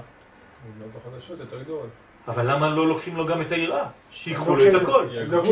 [0.96, 1.88] בחדשות יותר גדול.
[2.28, 3.86] אבל למה לא לוקחים לו גם את היראה?
[4.12, 5.08] שיקחו לו את הכל.
[5.28, 5.44] לא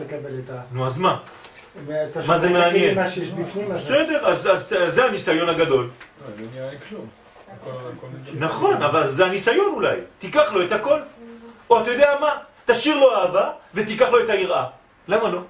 [0.00, 0.60] לקבל את ה...
[0.72, 1.20] נו, אז מה?
[2.26, 2.98] מה זה מעניין?
[3.74, 5.90] בסדר, אז אז זה הניסיון הגדול.
[6.38, 6.98] לא, לא.
[8.38, 9.96] נכון, אבל זה הניסיון אולי.
[10.18, 11.00] תיקח לו את הכל.
[11.70, 12.30] או אתה יודע מה?
[12.64, 14.66] תשאיר לו אהבה ותיקח לו את היראה.
[15.08, 15.40] למה לא?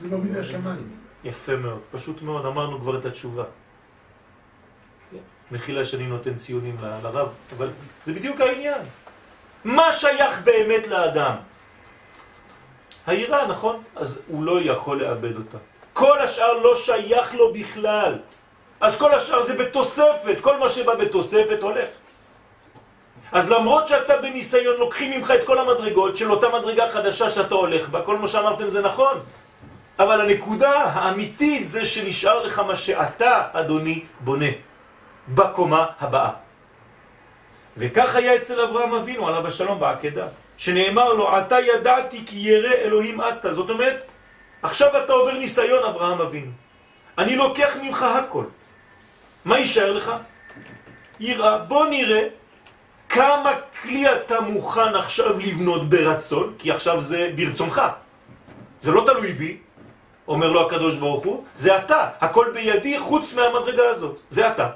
[0.00, 0.90] זה לא מן השמיים.
[1.24, 3.44] יפה מאוד, פשוט מאוד, אמרנו כבר את התשובה.
[5.50, 7.68] מחילה שאני נותן ציונים לרב, אבל
[8.04, 8.80] זה בדיוק העניין.
[9.64, 11.34] מה שייך באמת לאדם?
[13.06, 13.82] היראה, נכון?
[13.96, 15.58] אז הוא לא יכול לאבד אותה.
[15.92, 18.18] כל השאר לא שייך לו בכלל.
[18.80, 21.88] אז כל השאר זה בתוספת, כל מה שבא בתוספת הולך.
[23.32, 27.88] אז למרות שאתה בניסיון לוקחים ממך את כל המדרגות של אותה מדרגה חדשה שאתה הולך
[27.88, 29.20] בה, כל מה שאמרתם זה נכון.
[29.98, 34.52] אבל הנקודה האמיתית זה שנשאר לך מה שאתה, אדוני, בונה
[35.28, 36.30] בקומה הבאה.
[37.76, 43.20] וכך היה אצל אברהם אבינו, עליו השלום בעקדה, שנאמר לו, אתה ידעתי כי ירא אלוהים
[43.20, 43.54] אתה.
[43.54, 44.02] זאת אומרת,
[44.62, 46.50] עכשיו אתה עובר ניסיון אברהם אבינו.
[47.18, 48.44] אני לוקח ממך הכל.
[49.44, 50.12] מה יישאר לך?
[51.20, 51.58] יראה.
[51.58, 52.28] בוא נראה
[53.08, 57.82] כמה כלי אתה מוכן עכשיו לבנות ברצון, כי עכשיו זה ברצונך.
[58.80, 59.56] זה לא תלוי בי,
[60.28, 64.68] אומר לו הקדוש ברוך הוא, זה אתה, הכל בידי חוץ מהמדרגה הזאת, זה אתה.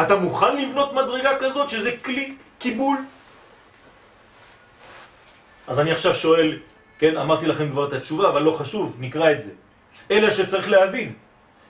[0.00, 2.98] אתה מוכן לבנות מדרגה כזאת שזה כלי קיבול?
[5.68, 6.58] אז אני עכשיו שואל,
[6.98, 9.50] כן, אמרתי לכם כבר את התשובה, אבל לא חשוב, נקרא את זה.
[10.10, 11.12] אלא שצריך להבין,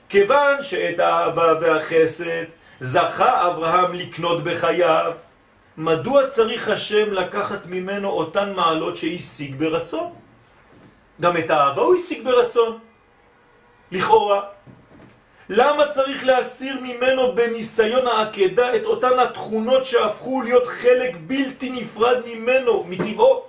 [0.09, 2.45] כיוון שאת האהבה והחסד
[2.79, 5.11] זכה אברהם לקנות בחייו,
[5.77, 10.13] מדוע צריך השם לקחת ממנו אותן מעלות שהשיג ברצון?
[11.21, 12.79] גם את האהבה הוא השיג ברצון,
[13.91, 14.41] לכאורה.
[15.49, 22.83] למה צריך להסיר ממנו בניסיון העקדה את אותן התכונות שהפכו להיות חלק בלתי נפרד ממנו,
[22.87, 23.48] מטבעו?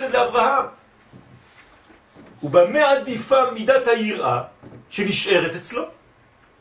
[0.00, 0.64] חסד לאברהם.
[2.42, 4.42] ובמה עדיפה מידת היראה
[4.90, 5.84] שנשארת אצלו?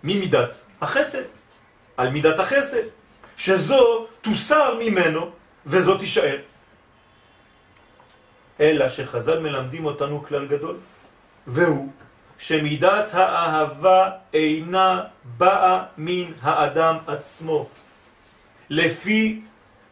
[0.03, 1.23] ממידת החסד,
[1.97, 2.83] על מידת החסד,
[3.37, 5.31] שזו תוסר ממנו
[5.65, 6.37] וזו תישאר.
[8.59, 10.77] אלא שחז"ל מלמדים אותנו כלל גדול,
[11.47, 11.91] והוא
[12.37, 17.69] שמידת האהבה אינה באה מן האדם עצמו,
[18.69, 19.41] לפי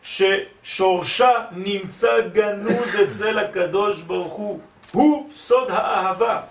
[0.08, 4.60] ששורשה נמצא גנוז אצל הקדוש ברוך הוא,
[4.92, 6.42] הוא סוד האהבה,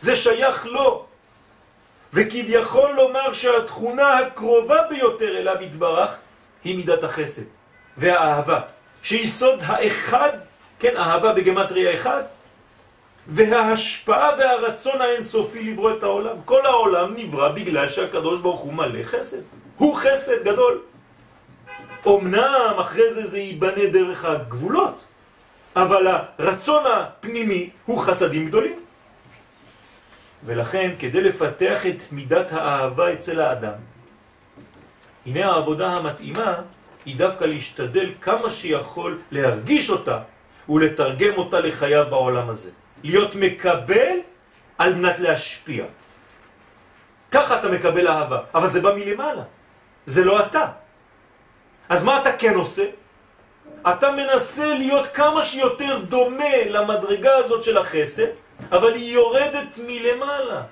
[0.00, 1.06] זה שייך לו,
[2.12, 6.16] וכביכול לומר שהתכונה הקרובה ביותר אליו יתברך
[6.64, 7.42] היא מידת החסד
[7.96, 8.60] והאהבה,
[9.02, 10.38] שהיא סוד האחד,
[10.78, 12.22] כן, אהבה בגמטריה אחד,
[13.26, 16.36] וההשפעה והרצון האינסופי לברוא את העולם.
[16.44, 19.42] כל העולם נברא בגלל שהקדוש ברוך הוא מלא חסד.
[19.76, 20.91] הוא חסד גדול.
[22.06, 25.06] אמנם אחרי זה זה ייבנה דרך הגבולות,
[25.76, 26.06] אבל
[26.38, 28.78] הרצון הפנימי הוא חסדים גדולים.
[30.44, 33.78] ולכן, כדי לפתח את מידת האהבה אצל האדם,
[35.26, 36.54] הנה העבודה המתאימה
[37.04, 40.18] היא דווקא להשתדל כמה שיכול להרגיש אותה
[40.68, 42.70] ולתרגם אותה לחייו בעולם הזה.
[43.02, 44.16] להיות מקבל
[44.78, 45.84] על מנת להשפיע.
[47.30, 49.42] ככה אתה מקבל אהבה, אבל זה בא מלמעלה,
[50.06, 50.81] זה לא אתה.
[51.92, 52.84] אז מה אתה כן עושה?
[53.90, 58.26] אתה מנסה להיות כמה שיותר דומה למדרגה הזאת של החסד,
[58.72, 60.62] אבל היא יורדת מלמעלה.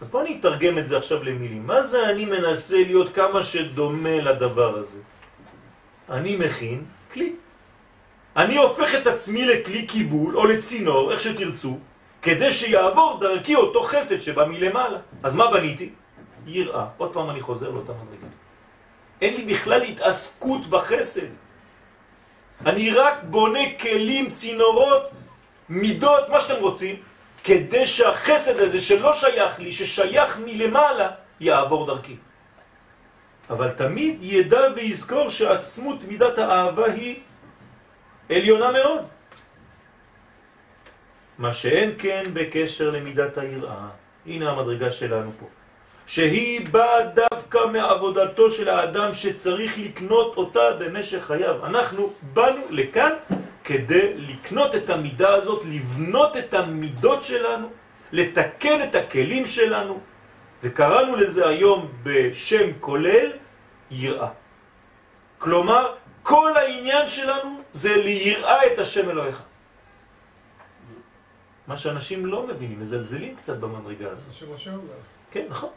[0.00, 1.66] אז בוא אני אתרגם את זה עכשיו למילים.
[1.66, 4.98] מה זה אני מנסה להיות כמה שדומה לדבר הזה?
[6.10, 7.32] אני מכין כלי.
[8.36, 11.78] אני הופך את עצמי לכלי קיבול או לצינור, איך שתרצו,
[12.22, 14.98] כדי שיעבור דרכי אותו חסד שבא מלמעלה.
[15.22, 15.90] אז מה בניתי?
[16.46, 16.84] יראה.
[16.96, 18.33] עוד פעם אני חוזר לאותה מדרגה.
[19.24, 21.32] אין לי בכלל התעסקות בחסד.
[22.66, 25.10] אני רק בונה כלים, צינורות,
[25.68, 26.96] מידות, מה שאתם רוצים,
[27.44, 31.08] כדי שהחסד הזה שלא שייך לי, ששייך מלמעלה,
[31.40, 32.16] יעבור דרכי.
[33.50, 37.20] אבל תמיד ידע ויזכור שעצמות מידת האהבה היא
[38.28, 39.02] עליונה מאוד.
[41.38, 43.88] מה שאין כן בקשר למידת היראה.
[44.26, 45.46] הנה המדרגה שלנו פה.
[46.06, 51.66] שהיא באה דווקא מעבודתו של האדם שצריך לקנות אותה במשך חייו.
[51.66, 53.12] אנחנו באנו לכאן
[53.64, 57.68] כדי לקנות את המידה הזאת, לבנות את המידות שלנו,
[58.12, 60.00] לתקן את הכלים שלנו,
[60.62, 63.32] וקראנו לזה היום בשם כולל
[63.90, 64.28] יראה.
[65.38, 69.42] כלומר, כל העניין שלנו זה ליראה את השם אלוהיך.
[71.66, 74.32] מה שאנשים לא מבינים, מזלזלים קצת במדרגה הזאת.
[74.32, 74.94] שרושם לה.
[75.30, 75.70] כן, נכון.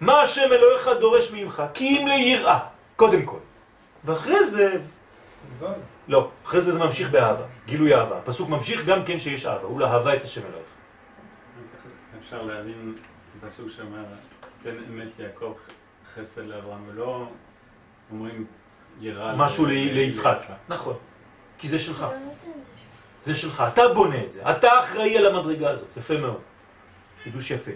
[0.00, 1.62] מה השם אלוהיך דורש ממך?
[1.74, 2.58] כי אם ליראה,
[2.96, 3.38] קודם כל.
[4.04, 4.76] ואחרי זה,
[6.08, 8.18] לא, אחרי זה זה ממשיך באהבה, גילוי אהבה.
[8.18, 10.66] הפסוק ממשיך גם כן שיש אהבה, הוא לאהבה את השם אלוהיך.
[12.20, 12.94] אפשר להבין
[13.40, 14.04] פסוק שאומר,
[14.62, 15.54] תן אמת ליעקב
[16.14, 17.26] חסד לאברהם, ולא
[18.10, 18.46] אומרים
[19.00, 20.38] יראה משהו ליצחק.
[20.68, 20.94] נכון,
[21.58, 22.06] כי זה שלך.
[23.24, 26.40] זה שלך, אתה בונה את זה, אתה אחראי על המדרגה הזאת, יפה מאוד.
[27.22, 27.70] חידוש יפה.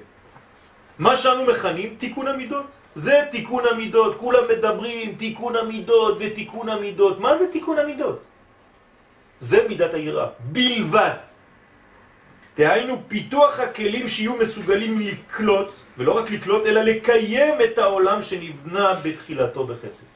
[0.98, 2.66] מה שאנו מכנים תיקון המידות.
[2.94, 7.20] זה תיקון המידות, כולם מדברים תיקון המידות ותיקון המידות.
[7.20, 8.22] מה זה תיקון המידות?
[9.38, 11.18] זה מידת היראה, בלבד.
[12.56, 19.66] דהיינו פיתוח הכלים שיהיו מסוגלים לקלוט, ולא רק לקלוט, אלא לקיים את העולם שנבנה בתחילתו
[19.66, 20.06] בחסד.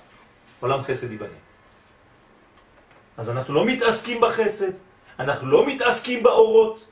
[0.61, 1.39] עולם חסד ייבנה.
[3.17, 4.73] אז אנחנו לא מתעסקים בחסד,
[5.19, 6.87] אנחנו לא מתעסקים באורות,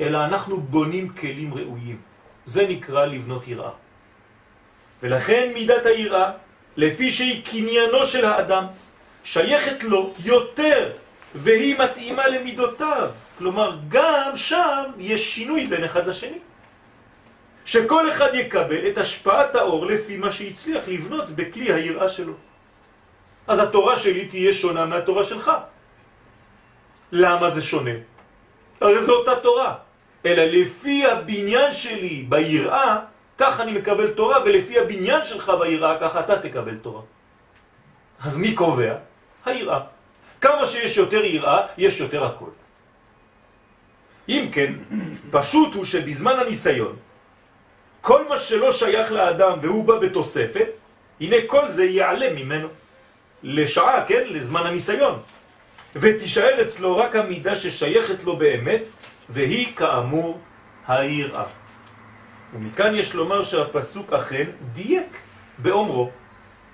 [0.00, 2.09] אלא אנחנו בונים כלים ראויים.
[2.44, 3.70] זה נקרא לבנות יראה.
[5.02, 6.30] ולכן מידת היראה,
[6.76, 8.66] לפי שהיא קניינו של האדם,
[9.24, 10.92] שייכת לו יותר,
[11.34, 13.10] והיא מתאימה למידותיו.
[13.38, 16.38] כלומר, גם שם יש שינוי בין אחד לשני.
[17.64, 22.34] שכל אחד יקבל את השפעת האור לפי מה שהצליח לבנות בכלי היראה שלו.
[23.46, 25.50] אז התורה שלי תהיה שונה מהתורה שלך.
[27.12, 27.96] למה זה שונה?
[28.80, 29.89] הרי זו אותה תורה.
[30.26, 32.98] אלא לפי הבניין שלי ביראה,
[33.38, 37.02] כך אני מקבל תורה, ולפי הבניין שלך ביראה, כך אתה תקבל תורה.
[38.24, 38.94] אז מי קובע?
[39.44, 39.80] היראה.
[40.40, 42.50] כמה שיש יותר יראה, יש יותר הכל.
[44.28, 44.72] אם כן,
[45.30, 46.96] פשוט הוא שבזמן הניסיון,
[48.00, 50.76] כל מה שלא שייך לאדם והוא בא בתוספת,
[51.20, 52.68] הנה כל זה יעלה ממנו.
[53.42, 54.22] לשעה, כן?
[54.26, 55.18] לזמן הניסיון.
[55.96, 58.80] ותישאר אצלו רק המידה ששייכת לו באמת,
[59.30, 60.40] והיא כאמור
[60.88, 61.44] היראה.
[62.54, 65.16] ומכאן יש לומר שהפסוק אכן דייק
[65.58, 66.10] באומרו,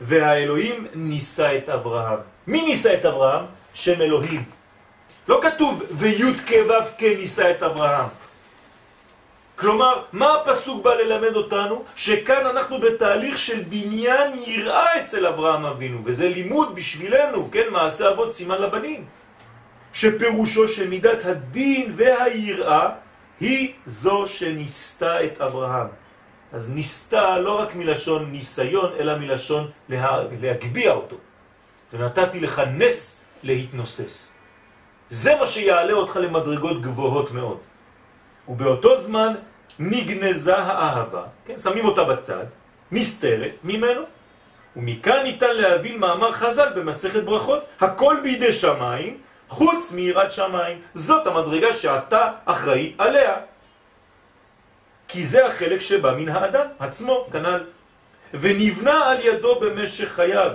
[0.00, 2.18] והאלוהים ניסה את אברהם.
[2.46, 3.44] מי ניסה את אברהם?
[3.74, 4.44] שם אלוהים.
[5.28, 8.08] לא כתוב וי' כו' כניסה את אברהם.
[9.56, 11.84] כלומר, מה הפסוק בא ללמד אותנו?
[11.96, 18.34] שכאן אנחנו בתהליך של בניין יראה אצל אברהם אבינו, וזה לימוד בשבילנו, כן, מעשה אבות
[18.34, 19.04] סימן לבנים.
[19.96, 22.88] שפירושו שמידת הדין והיראה
[23.40, 25.86] היא זו שניסתה את אברהם.
[26.52, 31.16] אז ניסתה לא רק מלשון ניסיון, אלא מלשון לה, להגביע אותו.
[31.92, 34.32] ונתתי לך נס להתנוסס.
[35.08, 37.58] זה מה שיעלה אותך למדרגות גבוהות מאוד.
[38.48, 39.34] ובאותו זמן
[39.78, 42.44] נגנזה האהבה, כן, שמים אותה בצד,
[42.92, 44.02] נסתרת ממנו,
[44.76, 50.82] ומכאן ניתן להבין מאמר חז"ל במסכת ברכות, הכל בידי שמיים, חוץ מיראת שמיים.
[50.94, 53.36] זאת המדרגה שאתה אחראי עליה.
[55.08, 57.64] כי זה החלק שבא מן האדם עצמו, כנ"ל.
[58.34, 60.52] ונבנה על ידו במשך חייו.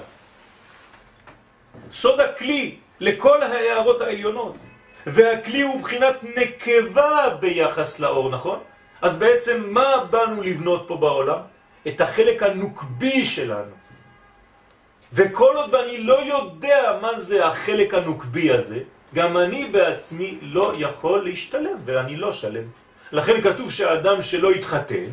[1.91, 4.55] סוד הכלי לכל ההערות העליונות.
[5.07, 8.59] והכלי הוא בחינת נקבה ביחס לאור, נכון?
[9.01, 11.39] אז בעצם מה באנו לבנות פה בעולם?
[11.87, 13.80] את החלק הנוקבי שלנו.
[15.14, 18.80] וכל עוד ואני לא יודע מה זה החלק הנוקבי הזה,
[19.14, 22.64] גם אני בעצמי לא יכול להשתלם, ואני לא שלם.
[23.12, 25.05] לכן כתוב שהאדם שלא יתחתן,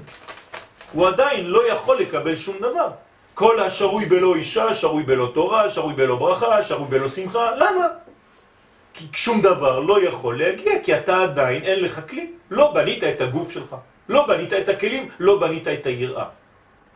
[0.92, 2.88] הוא עדיין לא יכול לקבל שום דבר.
[3.34, 7.86] כל השרוי בלא אישה, שרוי בלא תורה, שרוי בלא ברכה, שרוי בלא שמחה, למה?
[8.94, 12.30] כי שום דבר לא יכול להגיע, כי אתה עדיין אין לך כלי.
[12.50, 13.76] לא בנית את הגוף שלך,
[14.08, 16.24] לא בנית את הכלים, לא בנית את היראה.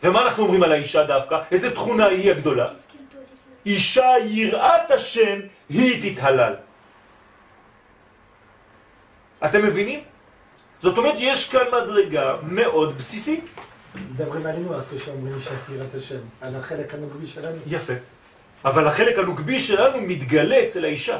[0.02, 1.38] ומה אנחנו אומרים על האישה דווקא?
[1.50, 2.66] איזה תכונה היא הגדולה?
[3.66, 6.54] אישה יראת השם, היא תתהלל.
[9.44, 10.00] אתם מבינים?
[10.82, 13.44] זאת אומרת, יש כאן מדרגה מאוד בסיסית.
[13.94, 17.56] מדברים עלינו אז כשאומרים שפירת השם, על החלק הנוגבי שלנו.
[17.66, 17.92] יפה.
[18.64, 21.18] אבל החלק הנוגבי שלנו מתגלה אצל האישה.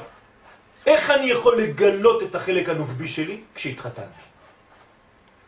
[0.87, 3.41] איך אני יכול לגלות את החלק הנוגבי שלי?
[3.55, 4.23] כשהתחתנתי.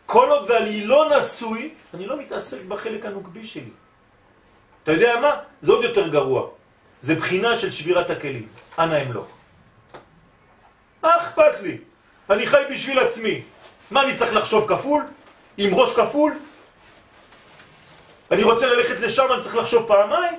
[0.06, 3.70] כל עוד ואני לא נשוי, אני לא מתעסק בחלק הנוגבי שלי.
[4.82, 5.30] אתה יודע מה?
[5.62, 6.48] זה עוד יותר גרוע.
[7.04, 8.48] זה בחינה של שבירת הכלים.
[8.78, 9.26] אנא אמלוך.
[11.02, 11.78] מה אכפת לי?
[12.30, 13.42] אני חי בשביל עצמי.
[13.90, 15.04] מה, אני צריך לחשוב כפול?
[15.56, 16.32] עם ראש כפול?
[18.30, 20.34] אני רוצה ללכת לשם, אני צריך לחשוב פעמיים?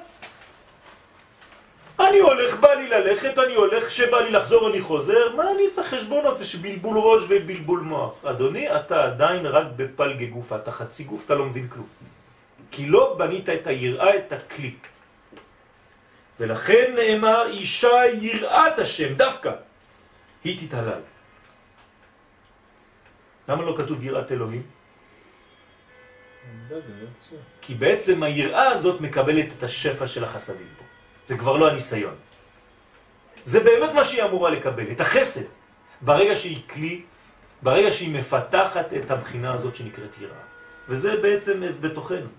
[1.99, 5.93] אני הולך, בא לי ללכת, אני הולך, כשבא לי לחזור אני חוזר, מה אני צריך
[5.93, 6.41] חשבונות?
[6.41, 8.25] יש בלבול ראש ובלבול מוח.
[8.25, 11.87] אדוני, אתה עדיין רק בפלגי גוף, אתה חצי גוף, אתה לא מבין כלום.
[12.71, 14.73] כי לא בנית את היראה, את הכלי.
[16.39, 19.51] ולכן נאמר, אישה יראת השם, דווקא,
[20.43, 21.01] היא תתהלל.
[23.47, 24.63] למה לא כתוב יראת אלוהים?
[26.69, 26.77] לא.
[27.61, 30.83] כי בעצם היראה הזאת מקבלת את השפע של החסדים פה.
[31.25, 32.15] זה כבר לא הניסיון.
[33.43, 35.45] זה באמת מה שהיא אמורה לקבל, את החסד.
[36.01, 37.01] ברגע שהיא כלי,
[37.61, 40.45] ברגע שהיא מפתחת את הבחינה הזאת שנקראת יראה.
[40.89, 42.29] וזה בעצם בתוכנו.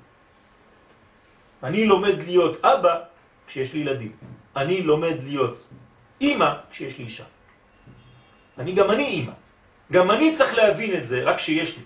[1.62, 3.16] אני לומד להיות אבא
[3.47, 4.12] כשיש לי ילדים.
[4.57, 5.66] אני לומד להיות
[6.20, 7.24] אימא כשיש לי אישה.
[8.59, 9.32] אני גם אני אימא.
[9.92, 11.84] גם אני צריך להבין את זה רק כשיש לי.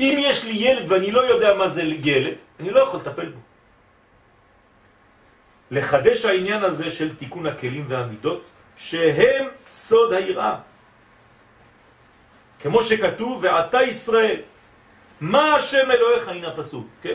[0.00, 3.40] אם יש לי ילד ואני לא יודע מה זה ילד, אני לא יכול לטפל בו.
[5.70, 8.44] לחדש העניין הזה של תיקון הכלים והמידות,
[8.76, 10.54] שהם סוד היראה.
[12.60, 14.40] כמו שכתוב, ועתה ישראל,
[15.20, 17.14] מה השם אלוהיך, הנה הפסוק, כן,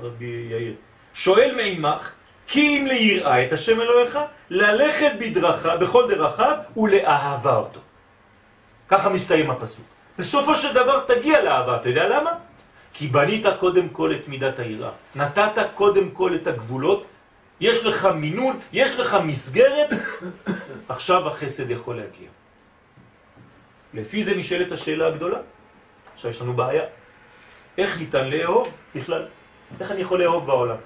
[0.00, 0.74] רבי יאיר,
[1.14, 2.12] שואל מעמך,
[2.46, 4.18] כי אם ליראה את השם אלוהיך,
[4.50, 7.80] ללכת בדרכה, בכל דרכיו, ולאהבה אותו.
[8.88, 9.84] ככה מסתיים הפסוק.
[10.18, 12.30] בסופו של דבר תגיע לאהבה, אתה יודע למה?
[12.94, 17.06] כי בנית קודם כל את מידת היראה, נתת קודם כל את הגבולות,
[17.60, 19.88] יש לך מינון, יש לך מסגרת,
[20.88, 22.28] עכשיו החסד יכול להגיע.
[23.94, 25.38] לפי זה נשאלת השאלה הגדולה.
[26.14, 26.82] עכשיו יש לנו בעיה.
[27.78, 29.26] איך ניתן לאהוב בכלל?
[29.80, 30.76] איך אני יכול לאהוב בעולם?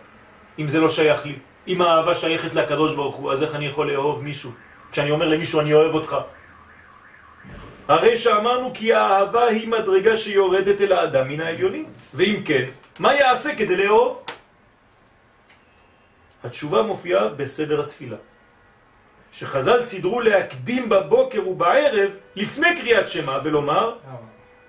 [0.59, 1.39] אם זה לא שייך לי.
[1.69, 4.51] אם האהבה שייכת לקדוש ברוך הוא, אז איך אני יכול לאהוב מישהו?
[4.93, 6.17] כשאני אומר למישהו אני אוהב אותך.
[7.89, 11.87] הרי שאמרנו כי האהבה היא מדרגה שיורדת אל האדם מן העליונים.
[12.15, 12.65] ואם כן,
[12.99, 14.23] מה יעשה כדי לאהוב?
[16.45, 18.17] התשובה מופיעה בסדר התפילה.
[19.33, 23.97] שחז"ל סידרו להקדים בבוקר ובערב לפני קריאת שמה ולומר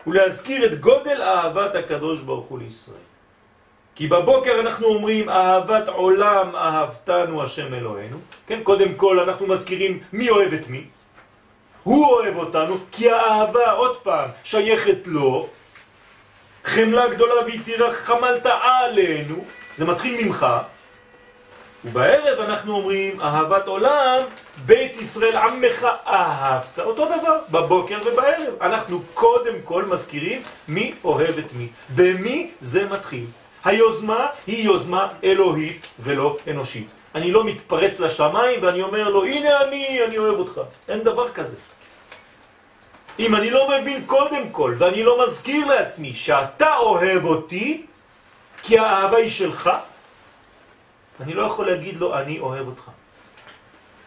[0.08, 3.07] ולהזכיר את גודל אהבת הקדוש ברוך הוא לישראל.
[3.98, 8.18] כי בבוקר אנחנו אומרים אהבת עולם אהבתנו השם אלוהינו,
[8.48, 10.84] כן, קודם כל אנחנו מזכירים מי אוהב את מי,
[11.84, 15.48] הוא אוהב אותנו, כי האהבה, עוד פעם, שייכת לו,
[16.64, 17.60] חמלה גדולה והיא
[17.91, 19.36] חמלת עלינו,
[19.78, 20.45] זה מתחיל ממך,
[21.86, 24.22] ובערב אנחנו אומרים אהבת עולם,
[24.66, 28.54] בית ישראל עמך אהבת, אותו דבר, בבוקר ובערב.
[28.62, 31.68] אנחנו קודם כל מזכירים מי אוהב את מי.
[31.95, 33.26] במי זה מתחיל.
[33.68, 36.88] היוזמה היא יוזמה אלוהית ולא אנושית.
[37.15, 40.61] אני לא מתפרץ לשמיים ואני אומר לו, הנה אני, אני אוהב אותך.
[40.88, 41.55] אין דבר כזה.
[43.20, 47.86] אם אני לא מבין קודם כל ואני לא מזכיר לעצמי שאתה אוהב אותי,
[48.63, 49.70] כי האהבה היא שלך,
[51.20, 52.86] אני לא יכול להגיד לו, אני אוהב אותך.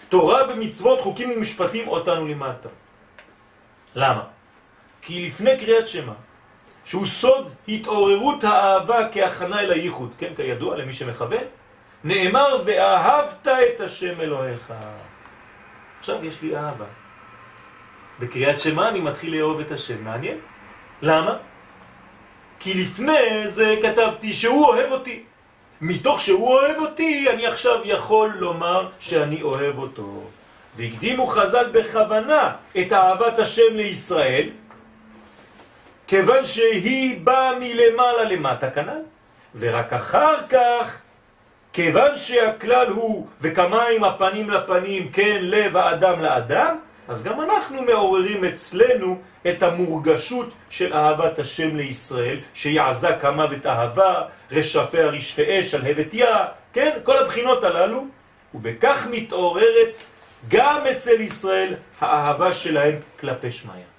[0.08, 2.68] תורה ומצוות, חוקים ומשפטים אותנו למטה.
[3.94, 4.24] למה?
[5.02, 6.14] כי לפני קריאת שמה,
[6.90, 11.44] שהוא סוד התעוררות האהבה כהכנה אל הייחוד, כן, כידוע למי שמכוון,
[12.04, 14.72] נאמר ואהבת את השם אלוהיך.
[15.98, 16.84] עכשיו יש לי אהבה.
[18.20, 20.38] בקריאת שמה אני מתחיל לאהוב את השם, מעניין?
[21.02, 21.36] למה?
[22.60, 25.22] כי לפני זה כתבתי שהוא אוהב אותי.
[25.80, 30.22] מתוך שהוא אוהב אותי, אני עכשיו יכול לומר שאני אוהב אותו.
[30.76, 34.48] והקדימו חז"ל בכוונה את אהבת השם לישראל,
[36.10, 39.02] כיוון שהיא באה מלמעלה למטה כנ"ל,
[39.54, 40.98] ורק אחר כך,
[41.72, 46.76] כיוון שהכלל הוא וכמיים הפנים לפנים, כן לב האדם לאדם,
[47.08, 54.98] אז גם אנחנו מעוררים אצלנו את המורגשות של אהבת השם לישראל, שיעזה כמוות אהבה, רשפי
[55.38, 56.98] אש, שלהבת יה, כן?
[57.02, 58.04] כל הבחינות הללו,
[58.54, 59.94] ובכך מתעוררת
[60.48, 63.89] גם אצל ישראל האהבה שלהם כלפי שמיה.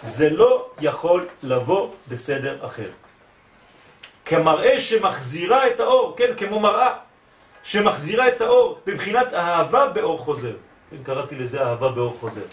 [0.00, 2.90] זה לא יכול לבוא בסדר אחר.
[4.24, 6.94] כמראה שמחזירה את האור, כן, כמו מראה
[7.62, 10.52] שמחזירה את האור בבחינת אהבה באור חוזר.
[10.90, 12.44] כן, קראתי לזה אהבה באור חוזר.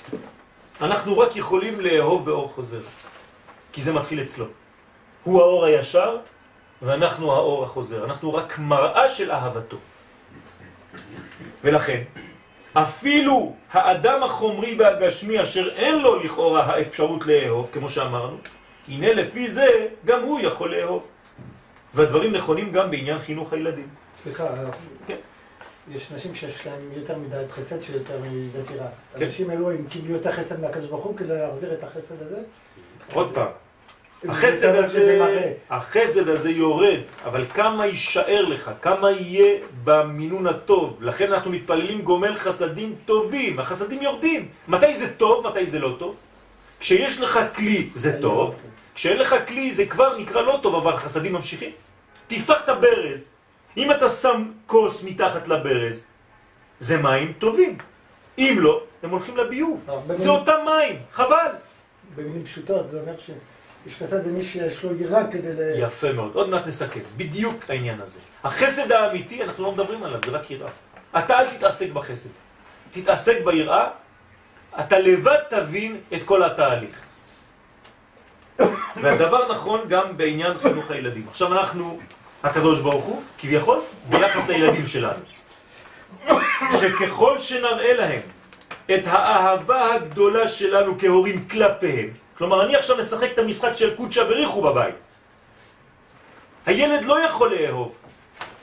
[0.82, 2.82] אנחנו רק יכולים לאהוב באור חוזר,
[3.74, 4.46] כי זה מתחיל אצלו.
[5.24, 6.18] הוא האור הישר,
[6.82, 9.78] ואנחנו האור החוזר, אנחנו רק מראה של אהבתו.
[11.64, 12.04] ולכן,
[12.76, 18.38] אפילו האדם החומרי והגשמי אשר אין לו לכאורה האפשרות לאהוב, כמו שאמרנו,
[18.88, 19.68] הנה לפי זה
[20.06, 21.08] גם הוא יכול לאהוב.
[21.94, 23.88] והדברים נכונים גם בעניין חינוך הילדים.
[24.24, 24.48] סליחה,
[25.08, 25.16] כן.
[25.92, 28.88] יש אנשים שיש להם יותר מדי חסד שיותר מדי יראה.
[29.16, 29.26] כן.
[29.26, 32.40] אנשים אלו הם קיבלו יותר חסד מהקדוש ברוך הוא כדי להחזיר את החסד הזה.
[33.14, 33.48] עוד פעם,
[34.30, 35.54] החסד הזה.
[35.70, 40.98] החסד הזה יורד, אבל כמה יישאר לך, כמה יהיה במינון הטוב.
[41.02, 44.48] לכן אנחנו מתפללים גומל חסדים טובים, החסדים יורדים.
[44.68, 46.16] מתי זה טוב, מתי זה לא טוב?
[46.80, 48.56] כשיש לך כלי זה טוב,
[48.96, 51.72] כשאין לך כלי זה כבר נקרא לא טוב, אבל חסדים ממשיכים.
[52.28, 53.28] תפתח את הברז,
[53.78, 56.04] אם אתה שם כוס מתחת לברז,
[56.80, 57.78] זה מים טובים.
[58.38, 59.90] אם לא, הם הולכים לביוב.
[60.14, 61.52] זה אותם מים, חבל.
[62.16, 63.14] במילים פשוטות זה אומר
[63.94, 65.80] חסד זה מי שיש לו יראה כדי ל...
[65.80, 67.00] יפה מאוד, עוד מעט נסכם.
[67.18, 68.20] בדיוק העניין הזה.
[68.44, 70.70] החסד האמיתי, אנחנו לא מדברים עליו, זה רק יראה.
[71.18, 72.30] אתה אל תתעסק בחסד.
[72.92, 73.88] תתעסק ביראה,
[74.80, 77.02] אתה לבד תבין את כל התהליך.
[79.02, 81.26] והדבר נכון גם בעניין חינוך הילדים.
[81.30, 82.00] עכשיו אנחנו,
[82.44, 83.80] הקדוש ברוך הוא, כביכול,
[84.10, 85.20] ביחס לילדים שלנו.
[86.72, 88.22] שככל שנראה להם
[88.94, 94.62] את האהבה הגדולה שלנו כהורים כלפיהם, כלומר אני עכשיו משחק את המשחק של קודשא בריחו
[94.62, 94.96] בבית.
[96.66, 97.96] הילד לא יכול לאהוב,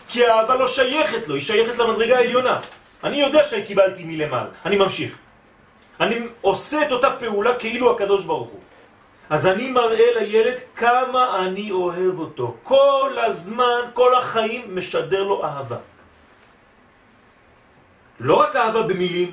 [0.09, 2.61] כי האהבה לא שייכת לו, היא שייכת למדרגה העליונה.
[3.05, 5.19] אני יודע שקיבלתי מלמעלה, אני ממשיך.
[6.01, 8.61] אני עושה את אותה פעולה כאילו הקדוש ברוך הוא.
[9.31, 12.57] אז אני מראה לילד כמה אני אוהב אותו.
[12.63, 15.77] כל הזמן, כל החיים משדר לו אהבה.
[18.21, 19.33] לא רק אהבה במילים,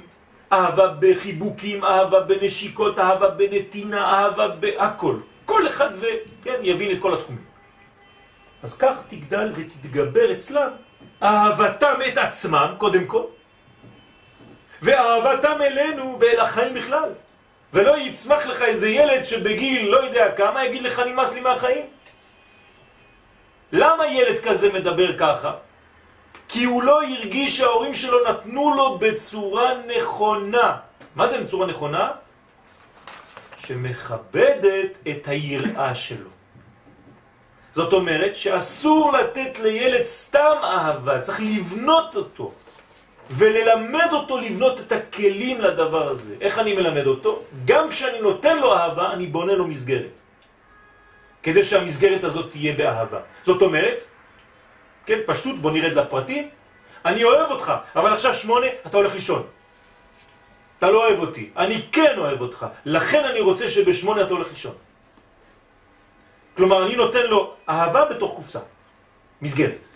[0.53, 5.15] אהבה בחיבוקים, אהבה בנשיקות, אהבה בנתינה, אהבה בהכל.
[5.45, 6.05] כל אחד ו...
[6.43, 7.43] כן, יבין את כל התחומים.
[8.63, 10.69] אז כך תגדל ותתגבר אצלם
[11.23, 13.23] אהבתם את עצמם, קודם כל,
[14.81, 17.09] ואהבתם אלינו ואל החיים בכלל.
[17.73, 21.85] ולא יצמח לך איזה ילד שבגיל לא יודע כמה יגיד לך נמאס לי מהחיים.
[23.71, 25.53] למה ילד כזה מדבר ככה?
[26.49, 30.77] כי הוא לא הרגיש שההורים שלו נתנו לו בצורה נכונה.
[31.15, 32.11] מה זה בצורה נכונה?
[33.57, 36.29] שמכבדת את היראה שלו.
[37.71, 42.51] זאת אומרת שאסור לתת לילד סתם אהבה, צריך לבנות אותו
[43.29, 46.35] וללמד אותו לבנות את הכלים לדבר הזה.
[46.41, 47.43] איך אני מלמד אותו?
[47.65, 50.19] גם כשאני נותן לו אהבה, אני בונה לו מסגרת.
[51.43, 53.19] כדי שהמסגרת הזאת תהיה באהבה.
[53.41, 54.01] זאת אומרת,
[55.09, 56.49] כן, פשטות, בוא נרד לפרטים.
[57.05, 59.43] אני אוהב אותך, אבל עכשיו שמונה, אתה הולך לישון.
[60.77, 64.75] אתה לא אוהב אותי, אני כן אוהב אותך, לכן אני רוצה שבשמונה אתה הולך לישון.
[66.53, 68.59] כלומר, אני נותן לו אהבה בתוך קופסה,
[69.41, 69.87] מסגרת.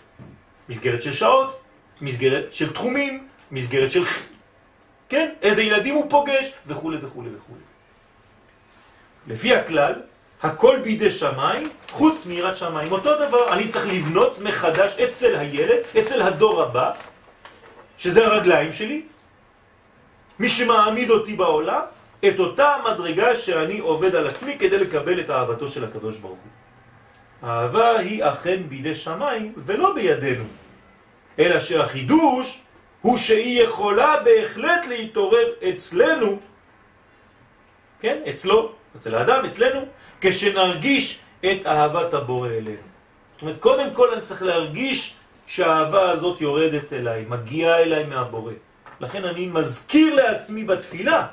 [0.68, 1.60] מסגרת של שעות,
[2.00, 4.04] מסגרת של תחומים, מסגרת של...
[5.08, 7.54] כן, איזה ילדים הוא פוגש, וכו' וכו' וכו'.
[9.26, 9.94] לפי הכלל,
[10.44, 12.92] הכל בידי שמיים, חוץ מיראת שמיים.
[12.92, 16.90] אותו דבר, אני צריך לבנות מחדש אצל הילד, אצל הדור הבא,
[17.98, 19.02] שזה הרגליים שלי,
[20.38, 21.80] מי שמעמיד אותי בעולם,
[22.28, 26.52] את אותה מדרגה שאני עובד על עצמי כדי לקבל את אהבתו של הקדוש ברוך הוא.
[27.48, 30.44] האהבה היא אכן בידי שמיים ולא בידינו,
[31.38, 32.60] אלא שהחידוש
[33.00, 36.38] הוא שהיא יכולה בהחלט להתעורר אצלנו,
[38.00, 39.80] כן, אצלו, אצל האדם, אצלנו,
[40.20, 42.86] כשנרגיש את אהבת הבורא אלינו.
[43.32, 45.16] זאת אומרת, קודם כל אני צריך להרגיש
[45.46, 48.52] שהאהבה הזאת יורדת אליי, מגיעה אליי מהבורא.
[49.00, 51.26] לכן אני מזכיר לעצמי בתפילה,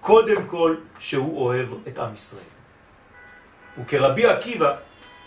[0.00, 2.50] קודם כל שהוא אוהב את עם ישראל.
[3.78, 4.76] וכרבי עקיבא,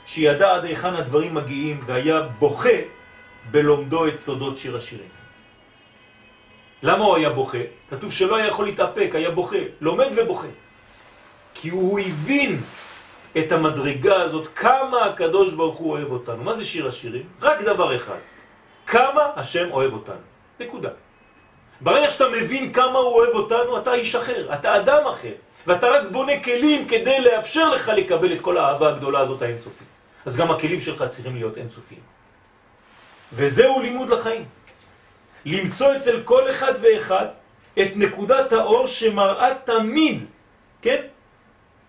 [0.06, 2.78] שידע עד היכן הדברים מגיעים והיה בוכה
[3.52, 5.10] בלומדו את סודות שיר השירים.
[6.84, 7.58] למה הוא היה בוכה?
[7.90, 10.48] כתוב שלא היה יכול להתאפק, היה בוכה, לומד ובוכה.
[11.54, 12.62] כי הוא הבין
[13.38, 16.44] את המדרגה הזאת, כמה הקדוש ברוך הוא אוהב אותנו.
[16.44, 17.24] מה זה שיר השירים?
[17.42, 18.22] רק דבר אחד,
[18.86, 20.24] כמה השם אוהב אותנו.
[20.60, 20.90] נקודה.
[21.82, 25.34] ברגע שאתה מבין כמה הוא אוהב אותנו, אתה איש אחר, אתה אדם אחר,
[25.68, 29.88] ואתה רק בונה כלים כדי לאפשר לך לקבל את כל האהבה הגדולה הזאת האינסופית.
[30.26, 32.02] אז גם הכלים שלך צריכים להיות אינסופיים.
[33.34, 34.46] וזהו לימוד לחיים.
[35.46, 37.26] למצוא אצל כל אחד ואחד
[37.82, 40.26] את נקודת האור שמראה תמיד,
[40.82, 41.02] כן?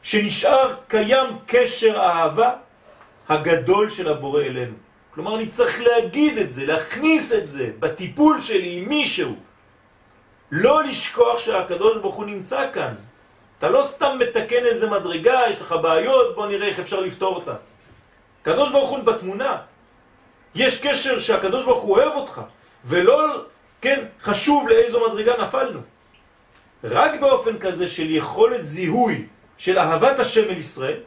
[0.05, 2.51] שנשאר קיים קשר האהבה
[3.29, 4.75] הגדול של הבורא אלינו.
[5.15, 9.35] כלומר, אני צריך להגיד את זה, להכניס את זה בטיפול שלי עם מישהו.
[10.51, 12.95] לא לשכוח שהקדוש ברוך הוא נמצא כאן.
[13.59, 17.55] אתה לא סתם מתקן איזה מדרגה, יש לך בעיות, בוא נראה איך אפשר לפתור אותה.
[18.43, 19.57] הקדוש ברוך הוא בתמונה.
[20.55, 22.41] יש קשר שהקדוש ברוך הוא אוהב אותך,
[22.85, 23.45] ולא,
[23.81, 25.81] כן, חשוב לאיזו מדרגה נפלנו.
[26.85, 29.27] רק באופן כזה של יכולת זיהוי
[29.59, 31.01] של אהבת השם אל ישראל,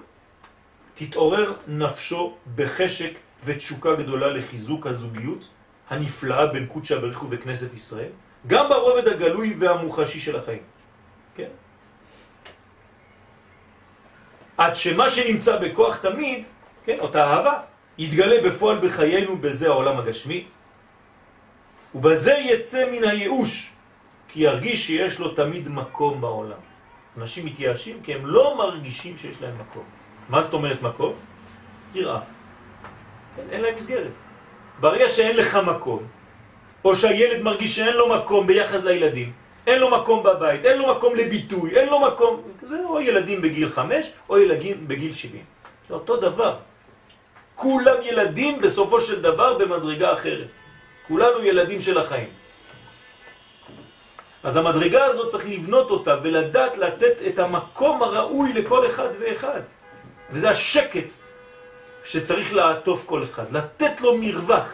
[0.93, 3.11] תתעורר נפשו בחשק
[3.45, 5.47] ותשוקה גדולה לחיזוק הזוגיות
[5.89, 8.11] הנפלאה בין קודשא בריך הוא וכנסת ישראל,
[8.47, 10.63] גם ברובד הגלוי והמוחשי של החיים.
[11.35, 11.49] כן?
[14.57, 16.47] עד שמה שנמצא בכוח תמיד,
[16.85, 17.61] כן, אותה אהבה,
[17.97, 20.47] יתגלה בפועל בחיינו בזה העולם הגשמי,
[21.95, 23.71] ובזה יצא מן הייאוש,
[24.27, 26.61] כי ירגיש שיש לו תמיד מקום בעולם.
[27.17, 29.83] אנשים מתייאשים כי הם לא מרגישים שיש להם מקום.
[30.29, 31.13] מה זאת אומרת מקום?
[31.95, 32.19] יראה.
[33.37, 34.21] אין, אין להם מסגרת.
[34.79, 36.03] ברגע שאין לך מקום,
[36.85, 39.31] או שהילד מרגיש שאין לו מקום ביחס לילדים,
[39.67, 43.69] אין לו מקום בבית, אין לו מקום לביטוי, אין לו מקום, זה או ילדים בגיל
[43.69, 45.43] חמש או ילדים בגיל שבעים.
[45.89, 46.57] זה אותו דבר.
[47.55, 50.53] כולם ילדים בסופו של דבר במדרגה אחרת.
[51.07, 52.29] כולנו ילדים של החיים.
[54.47, 59.61] אז המדרגה הזאת צריך לבנות אותה ולדעת לתת את המקום הראוי לכל אחד ואחד.
[60.31, 61.13] וזה השקט
[62.05, 64.67] שצריך לעטוף כל אחד, לתת לו מרווח.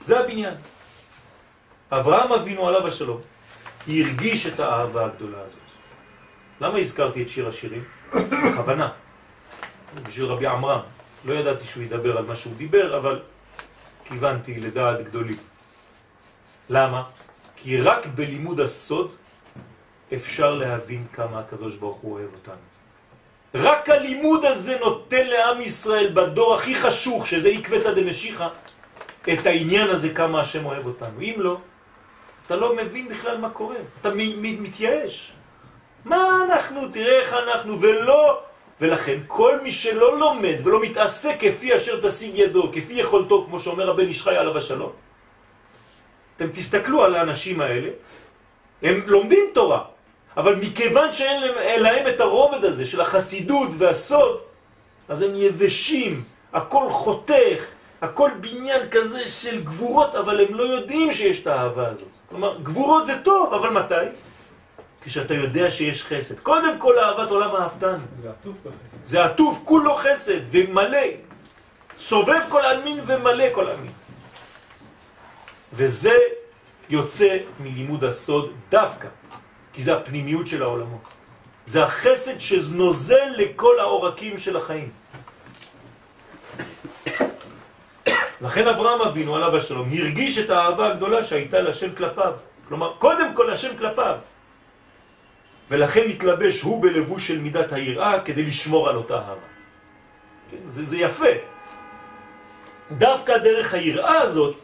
[0.00, 0.54] זה הבניין.
[1.90, 3.20] אברהם אבינו עליו השלום
[3.88, 5.66] הרגיש את האהבה הגדולה הזאת.
[6.60, 7.84] למה הזכרתי את שיר השירים?
[8.46, 8.88] בכוונה.
[10.02, 10.80] בשביל רבי עמרם.
[11.24, 13.20] לא ידעתי שהוא ידבר על מה שהוא דיבר, אבל
[14.04, 15.55] כיוונתי לדעת גדולים.
[16.68, 17.02] למה?
[17.56, 19.14] כי רק בלימוד הסוד
[20.14, 22.62] אפשר להבין כמה הקדוש ברוך הוא אוהב אותנו.
[23.54, 28.48] רק הלימוד הזה נותן לעם ישראל בדור הכי חשוך, שזה עקבתא דמשיחא,
[29.32, 31.20] את העניין הזה כמה השם אוהב אותנו.
[31.20, 31.58] אם לא,
[32.46, 35.32] אתה לא מבין בכלל מה קורה, אתה מתייאש.
[36.04, 38.40] מה אנחנו, תראה איך אנחנו, ולא,
[38.80, 43.90] ולכן כל מי שלא לומד ולא מתעסק כפי אשר תשיג ידו, כפי יכולתו, כמו שאומר
[43.90, 44.92] הבן איש חי עליו השלום,
[46.36, 47.88] אתם תסתכלו על האנשים האלה,
[48.82, 49.84] הם לומדים תורה,
[50.36, 54.40] אבל מכיוון שאין להם, להם את הרובד הזה של החסידות והסוד,
[55.08, 57.64] אז הם יבשים, הכל חותך,
[58.02, 62.08] הכל בניין כזה של גבורות, אבל הם לא יודעים שיש את האהבה הזאת.
[62.28, 63.94] כלומר, גבורות זה טוב, אבל מתי?
[65.02, 66.38] כשאתה יודע שיש חסד.
[66.38, 67.94] קודם כל אהבת עולם האהבתן.
[67.96, 69.04] זה עטוף בחסד.
[69.04, 70.98] זה עטוף, כולו חסד ומלא.
[71.98, 73.92] סובב כל עלמין ומלא כל עלמין.
[75.76, 76.18] וזה
[76.88, 79.08] יוצא מלימוד הסוד דווקא,
[79.72, 81.04] כי זה הפנימיות של העולמות.
[81.64, 84.90] זה החסד שנוזל לכל העורקים של החיים.
[88.40, 92.32] לכן אברהם אבינו עליו השלום הרגיש את האהבה הגדולה שהייתה לשם כלפיו.
[92.68, 94.16] כלומר, קודם כל לשם כלפיו.
[95.70, 99.48] ולכן מתלבש הוא בלבוש של מידת היראה כדי לשמור על אותה אהבה.
[100.50, 101.34] כן, זה, זה יפה.
[102.90, 104.60] דווקא דרך היראה הזאת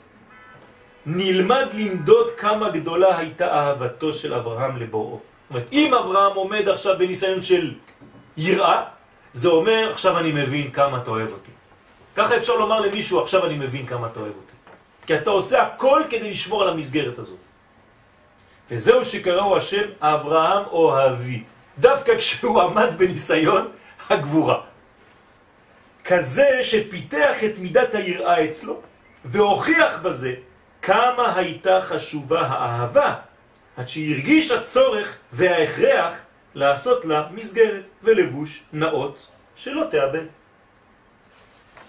[1.07, 5.18] נלמד למדוד כמה גדולה הייתה אהבתו של אברהם לבוראו.
[5.18, 7.74] זאת אומרת, אם אברהם עומד עכשיו בניסיון של
[8.36, 8.82] יראה,
[9.32, 11.50] זה אומר, עכשיו אני מבין כמה אתה אוהב אותי.
[12.16, 14.53] ככה אפשר לומר למישהו, עכשיו אני מבין כמה אתה אוהב אותי.
[15.07, 17.38] כי אתה עושה הכל כדי לשמור על המסגרת הזאת.
[18.70, 21.42] וזהו שקראו השם אברהם אוהבי,
[21.78, 23.68] דווקא כשהוא עמד בניסיון
[24.11, 24.61] הגבורה.
[26.05, 28.80] כזה שפיתח את מידת היראה אצלו,
[29.24, 30.34] והוכיח בזה
[30.82, 33.14] כמה הייתה חשובה האהבה,
[33.76, 36.14] עד שהרגיש הצורך וההכרח
[36.54, 39.26] לעשות לה מסגרת ולבוש נאות
[39.56, 40.24] שלא תאבד.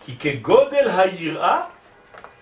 [0.06, 1.62] כי כגודל היראה,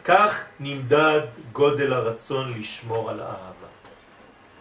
[0.06, 1.22] כך נמדד
[1.52, 3.68] גודל הרצון לשמור על האהבה.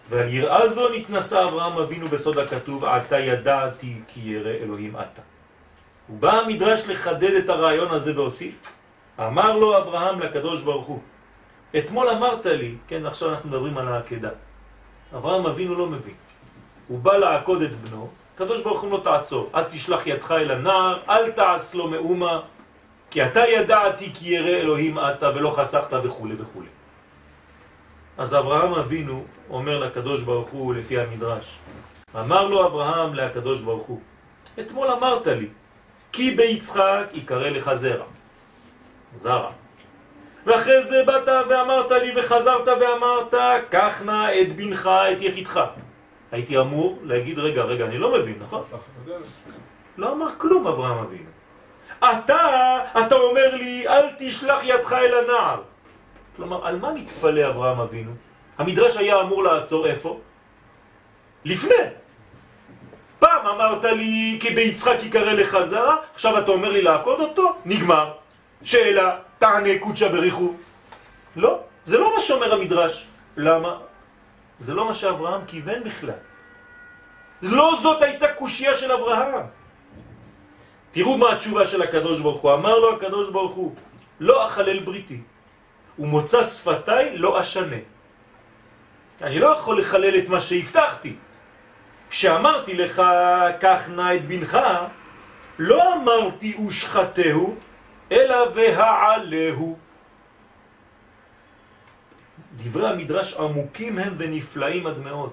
[0.08, 5.22] ועל יראה זו נתנסה אברהם אבינו בסוד הכתוב, עתה ידעתי כי ירא אלוהים עתה.
[6.10, 8.54] ובא המדרש לחדד את הרעיון הזה והוסיף,
[9.18, 11.00] אמר לו אברהם לקדוש ברוך הוא,
[11.78, 14.30] אתמול אמרת לי, כן, עכשיו אנחנו מדברים על העקדה.
[15.16, 16.14] אברהם אבינו לא מבין.
[16.88, 20.98] הוא בא לעקוד את בנו, קדוש ברוך הוא לא תעצור, אל תשלח ידך אל הנער,
[21.08, 22.40] אל תעש לו מאומה,
[23.10, 26.62] כי אתה ידעתי כי ירא אלוהים אתה ולא חסכת וכו' וכו'.
[28.18, 31.58] אז אברהם אבינו אומר לקדוש ברוך הוא לפי המדרש,
[32.20, 34.00] אמר לו אברהם לקדוש ברוך הוא,
[34.60, 35.48] אתמול אמרת לי,
[36.12, 38.06] כי ביצחק יקרא לך זרע,
[39.16, 39.50] זרע.
[40.46, 43.34] ואחרי זה באת ואמרת לי וחזרת ואמרת,
[43.70, 45.60] קח נא את בנך, את יחידך.
[46.32, 48.62] הייתי אמור להגיד, רגע, רגע, אני לא מבין, נכון?
[49.96, 51.30] לא אמר כלום אברהם אבינו.
[51.98, 55.60] אתה, אתה אומר לי, אל תשלח ידך אל הנער.
[56.36, 58.10] כלומר, על מה מתפלא אברהם אבינו?
[58.58, 60.20] המדרש היה אמור לעצור איפה?
[61.44, 61.74] לפני.
[63.18, 67.56] פעם אמרת לי כי ביצחק יקרא לך זרע, עכשיו אתה אומר לי לעקוד אותו?
[67.64, 68.12] נגמר.
[68.62, 70.52] שאלה, תענה קודשא בריחו.
[71.36, 73.06] לא, זה לא מה שאומר המדרש.
[73.36, 73.72] למה?
[74.58, 76.20] זה לא מה שאברהם כיוון בכלל.
[77.42, 79.46] לא זאת הייתה קושייה של אברהם.
[80.90, 82.54] תראו מה התשובה של הקדוש ברוך הוא.
[82.54, 83.74] אמר לו הקדוש ברוך הוא,
[84.20, 85.20] לא אחלל בריתי,
[85.98, 87.80] ומוצא שפתיי לא אשנה.
[89.22, 91.16] אני לא יכול לחלל את מה שהבטחתי.
[92.10, 93.02] כשאמרתי לך,
[93.60, 94.58] קח נא את בנך,
[95.58, 97.56] לא אמרתי ושחטהו,
[98.12, 99.78] אלא והעלהו.
[102.56, 105.30] דברי המדרש עמוקים הם ונפלאים עד מאוד.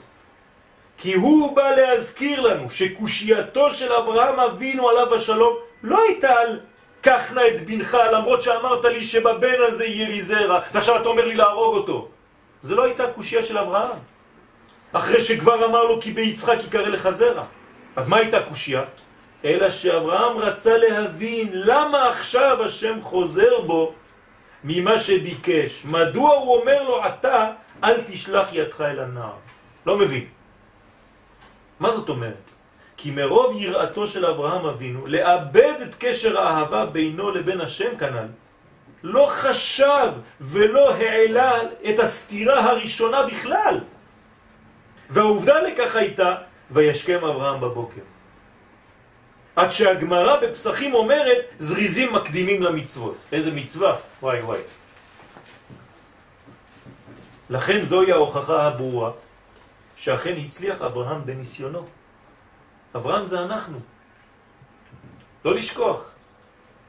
[0.98, 6.60] כי הוא בא להזכיר לנו שקושייתו של אברהם אבינו עליו השלום לא הייתה על
[7.02, 11.26] קח נא את בנך למרות שאמרת לי שבבן הזה יהיה לי זרע ועכשיו אתה אומר
[11.26, 12.08] לי להרוג אותו.
[12.62, 13.98] זה לא הייתה קושייה של אברהם.
[14.94, 17.44] אחרי שכבר אמר לו כי ביצחק יקרא לך זרע.
[17.96, 18.84] אז מה הייתה קושייה?
[19.46, 23.94] אלא שאברהם רצה להבין למה עכשיו השם חוזר בו
[24.64, 25.86] ממה שביקש.
[25.86, 27.52] מדוע הוא אומר לו אתה
[27.84, 29.38] אל תשלח ידך אל הנער.
[29.86, 30.26] לא מבין.
[31.80, 32.52] מה זאת אומרת?
[32.98, 38.28] כי מרוב יראתו של אברהם אבינו לאבד את קשר האהבה בינו לבין השם כנ"ל
[39.04, 40.12] לא חשב
[40.42, 41.54] ולא העלה
[41.90, 43.80] את הסתירה הראשונה בכלל.
[45.10, 46.36] והעובדה לכך הייתה,
[46.72, 48.02] וישכם אברהם בבוקר.
[49.58, 53.18] עד שהגמרא בפסחים אומרת, זריזים מקדימים למצוות.
[53.32, 53.96] איזה מצווה?
[54.22, 54.60] וואי וואי.
[57.50, 59.12] לכן זוהי ההוכחה הברורה,
[59.96, 61.88] שאכן הצליח אברהם בניסיונו.
[62.96, 63.80] אברהם זה אנחנו.
[65.46, 66.10] לא לשכוח.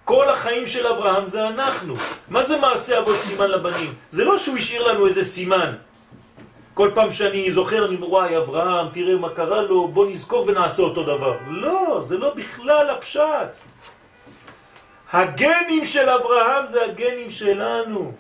[0.05, 1.95] כל החיים של אברהם זה אנחנו.
[2.29, 3.95] מה זה מעשה אבות סימן לבנים?
[4.11, 5.77] זה לא שהוא השאיר לנו איזה סימן.
[6.79, 10.83] כל פעם שאני זוכר, אני אומר, וואי, אברהם, תראה מה קרה לו, בוא נזכור ונעשה
[10.83, 11.39] אותו דבר.
[11.47, 13.59] לא, זה לא בכלל הפשט.
[15.13, 18.13] הגנים של אברהם זה הגנים שלנו.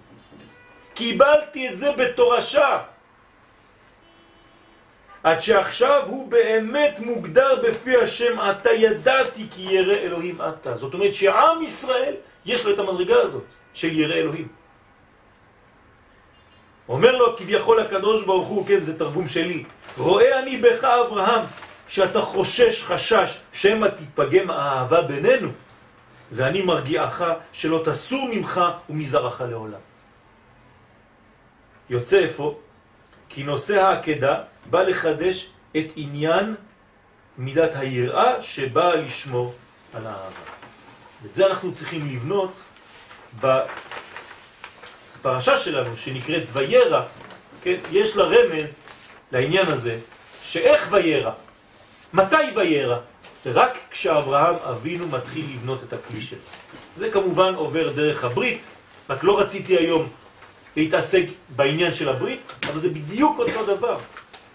[0.95, 2.79] קיבלתי את זה בתורשה.
[5.23, 10.77] עד שעכשיו הוא באמת מוגדר בפי השם, אתה ידעתי כי ירא אלוהים אתה.
[10.77, 12.15] זאת אומרת שעם ישראל
[12.47, 13.45] יש לו את המדרגה הזאת
[13.75, 14.58] של ירא אלוהים.
[16.89, 19.65] אומר לו כביכול הקדוש ברוך הוא, כן, זה תרגום שלי,
[19.97, 21.45] רואה אני בך אברהם,
[21.89, 25.49] שאתה חושש חשש שמא תתפגם האהבה בינינו,
[26.33, 27.23] ואני מרגיעך
[27.53, 28.61] שלא תסור ממך
[28.91, 29.81] ומזרעך לעולם.
[31.91, 32.59] יוצא איפה?
[33.29, 36.55] כי נושא העקדה בא לחדש את עניין
[37.39, 39.55] מידת היראה שבאה לשמור
[39.95, 40.49] על האהבה.
[41.23, 42.61] ואת זה אנחנו צריכים לבנות
[45.21, 47.03] בפרשה שלנו שנקראת וירא,
[47.63, 47.77] כן?
[47.93, 48.81] יש לה רמז
[49.33, 49.99] לעניין הזה,
[50.43, 51.31] שאיך וירא?
[52.13, 52.99] מתי וירא?
[53.47, 56.39] רק כשאברהם אבינו מתחיל לבנות את הכלי שלו.
[56.97, 58.61] זה כמובן עובר דרך הברית,
[59.11, 60.09] רק לא רציתי היום
[60.77, 63.99] להתעסק בעניין של הברית, אבל זה בדיוק אותו דבר.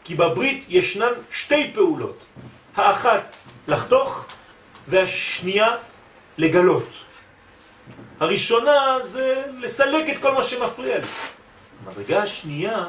[0.04, 2.18] כי בברית ישנן שתי פעולות.
[2.76, 3.32] האחת
[3.68, 4.26] לחתוך
[4.88, 5.76] והשנייה
[6.38, 6.88] לגלות.
[8.20, 11.08] הראשונה זה לסלק את כל מה שמפריע לי.
[11.86, 12.86] המדרגה השנייה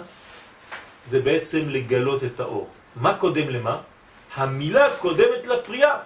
[1.05, 2.69] זה בעצם לגלות את האור.
[2.97, 3.81] מה קודם למה?
[4.35, 5.97] המילה קודמת לפריאה.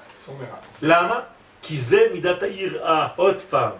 [0.82, 1.20] למה?
[1.62, 3.08] כי זה מידת היראה.
[3.16, 3.70] עוד פעם.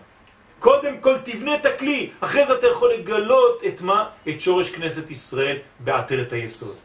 [0.59, 4.09] קודם כל תבנה את הכלי, אחרי זה אתה יכול לגלות את מה?
[4.29, 6.77] את שורש כנסת ישראל בעטרת היסוד.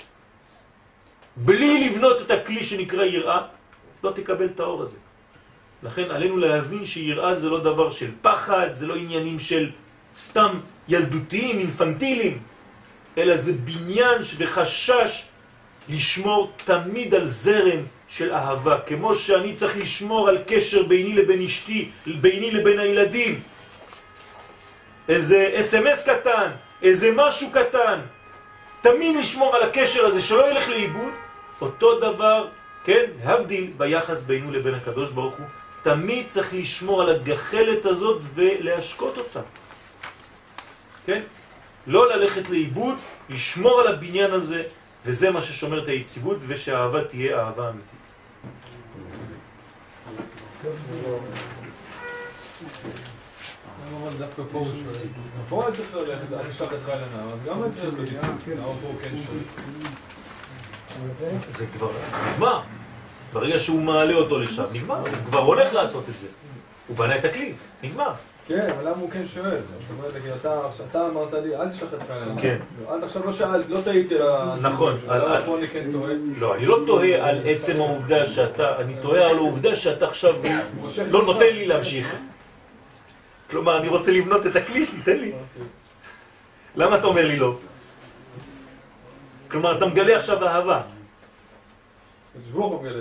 [1.35, 3.41] בלי לבנות את הכלי שנקרא יראה,
[4.03, 4.97] לא תקבל את האור הזה.
[5.83, 9.71] לכן עלינו להבין שיראה זה לא דבר של פחד, זה לא עניינים של
[10.15, 12.39] סתם ילדותיים, אינפנטיליים,
[13.17, 15.23] אלא זה בניין וחשש
[15.89, 21.89] לשמור תמיד על זרם של אהבה, כמו שאני צריך לשמור על קשר ביני לבין אשתי,
[22.21, 23.41] ביני לבין הילדים.
[25.09, 27.99] איזה אס.אם.אס קטן, איזה משהו קטן,
[28.81, 31.13] תמיד לשמור על הקשר הזה שלא ילך לאיבוד,
[31.61, 32.47] אותו דבר,
[32.83, 35.45] כן, להבדיל ביחס בינו לבין הקדוש ברוך הוא,
[35.83, 39.41] תמיד צריך לשמור על הגחלת הזאת ולהשקות אותה.
[41.05, 41.21] כן?
[41.87, 42.95] לא ללכת לאיבוד,
[43.29, 44.63] לשמור על הבניין הזה,
[45.05, 48.03] וזה מה ששומר את היציבות, ושהאהבה תהיה אהבה אמיתית.
[58.81, 59.39] פה כן שואל.
[61.51, 61.91] זה כבר
[62.33, 62.61] נגמר.
[63.33, 64.99] ברגע שהוא מעלה אותו לשם, נגמר.
[64.99, 66.27] הוא כבר הולך לעשות את זה.
[66.87, 67.53] הוא בנה את הכלי,
[67.83, 68.11] נגמר.
[68.47, 69.43] כן, אבל למה הוא כן שואל?
[69.45, 72.41] זאת אומרת, כי אתה, אתה אמרת לי, אל תשלח את חיילינו.
[72.41, 72.57] כן.
[72.89, 76.13] עד עכשיו לא שאלת, לא טעיתי על הציבור נכון, למה פה אני כן טועה?
[76.37, 80.35] לא, אני לא תוהה על עצם העובדה שאתה, אני תוהה על העובדה שאתה עכשיו
[81.07, 81.23] לא.
[81.25, 82.15] נותן לי להמשיך.
[83.49, 85.31] כלומר, אני רוצה לבנות את הכלי שלי, תן לי.
[86.75, 87.55] למה אתה אומר לי לא?
[89.51, 90.81] כלומר, אתה מגלה עכשיו אהבה.
[90.81, 90.91] הקדוש ברוך הוא מגלה את זה.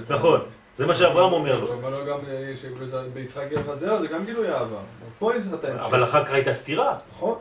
[0.09, 0.41] נכון,
[0.75, 1.67] זה מה שאברהם אומר לו.
[1.91, 4.77] לו גם אה, שביצחק יהיה זרע, זה גם גילוי אהבה.
[5.19, 5.85] פה אני צריך את ההמשך.
[5.85, 6.97] אבל אחר כך הייתה סתירה.
[7.17, 7.35] נכון.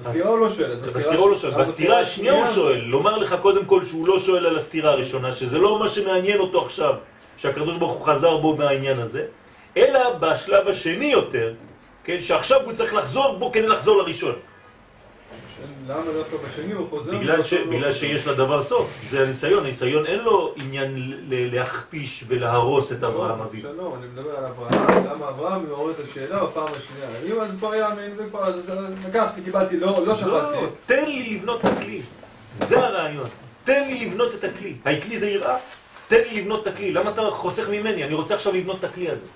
[0.00, 0.74] בסתירה הוא לא שואל.
[0.74, 1.52] בסתירה הוא לא שואל.
[1.52, 2.80] גם בסתירה השנייה הוא שואל.
[2.80, 6.64] לומר לך קודם כל שהוא לא שואל על הסתירה הראשונה, שזה לא מה שמעניין אותו
[6.64, 6.94] עכשיו,
[7.36, 9.26] שהקדוש ברוך הוא חזר בו מהעניין הזה,
[9.76, 11.54] אלא בשלב השני יותר,
[12.04, 14.34] כן, שעכשיו הוא צריך לחזור בו כדי לחזור לראשון.
[15.88, 17.18] למה דווקא בשני הוא חוזר?
[17.18, 20.94] בגלל, ש, לא- בגלל שיש לדבר סוף, זה הניסיון, הניסיון אין לו עניין
[21.30, 23.68] להכפיש ולהרוס את אברהם לא, אבינו.
[23.74, 27.34] שלום, אני מדבר על אברהם, למה אברהם מעורר את השאלה בפעם השנייה.
[27.36, 30.58] אם אז כבר יאמין, וכבר, אז אז לקחתי, קיבלתי, לא לא לא, שכחתי.
[30.86, 32.00] תן לי לבנות את הכלי,
[32.56, 33.24] זה הרעיון,
[33.64, 34.74] תן לי לבנות את הכלי.
[34.86, 35.56] הכלי זה יראה,
[36.08, 38.04] תן לי לבנות את הכלי, למה אתה חוסך ממני?
[38.04, 39.26] אני רוצה עכשיו לבנות את הכלי הזה.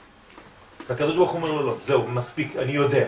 [0.88, 3.06] והקדוש ברוך הוא אומר לו, לא, זהו, מספיק, אני יודע.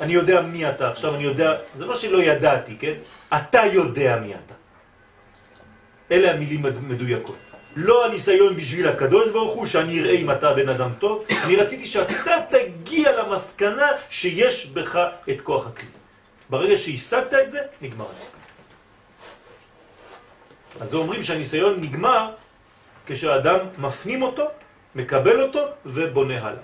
[0.00, 2.94] אני יודע מי אתה עכשיו, אני יודע, זה לא שלא ידעתי, כן?
[3.36, 4.54] אתה יודע מי אתה.
[6.10, 7.50] אלה המילים מדויקות.
[7.76, 11.86] לא הניסיון בשביל הקדוש ברוך הוא, שאני אראה אם אתה בן אדם טוב, אני רציתי
[11.86, 14.98] שאתה תגיע למסקנה שיש בך
[15.30, 15.88] את כוח הכלי.
[16.50, 18.40] ברגע שהשגת את זה, נגמר הסיפור.
[20.80, 22.30] אז זה אומרים שהניסיון נגמר
[23.06, 24.44] כשהאדם מפנים אותו,
[24.94, 26.62] מקבל אותו ובונה הלאה.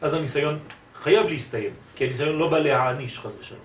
[0.00, 0.58] אז הניסיון
[1.02, 3.60] חייב להסתיים, כי הניסיון לא בא להעניש חס ושלום.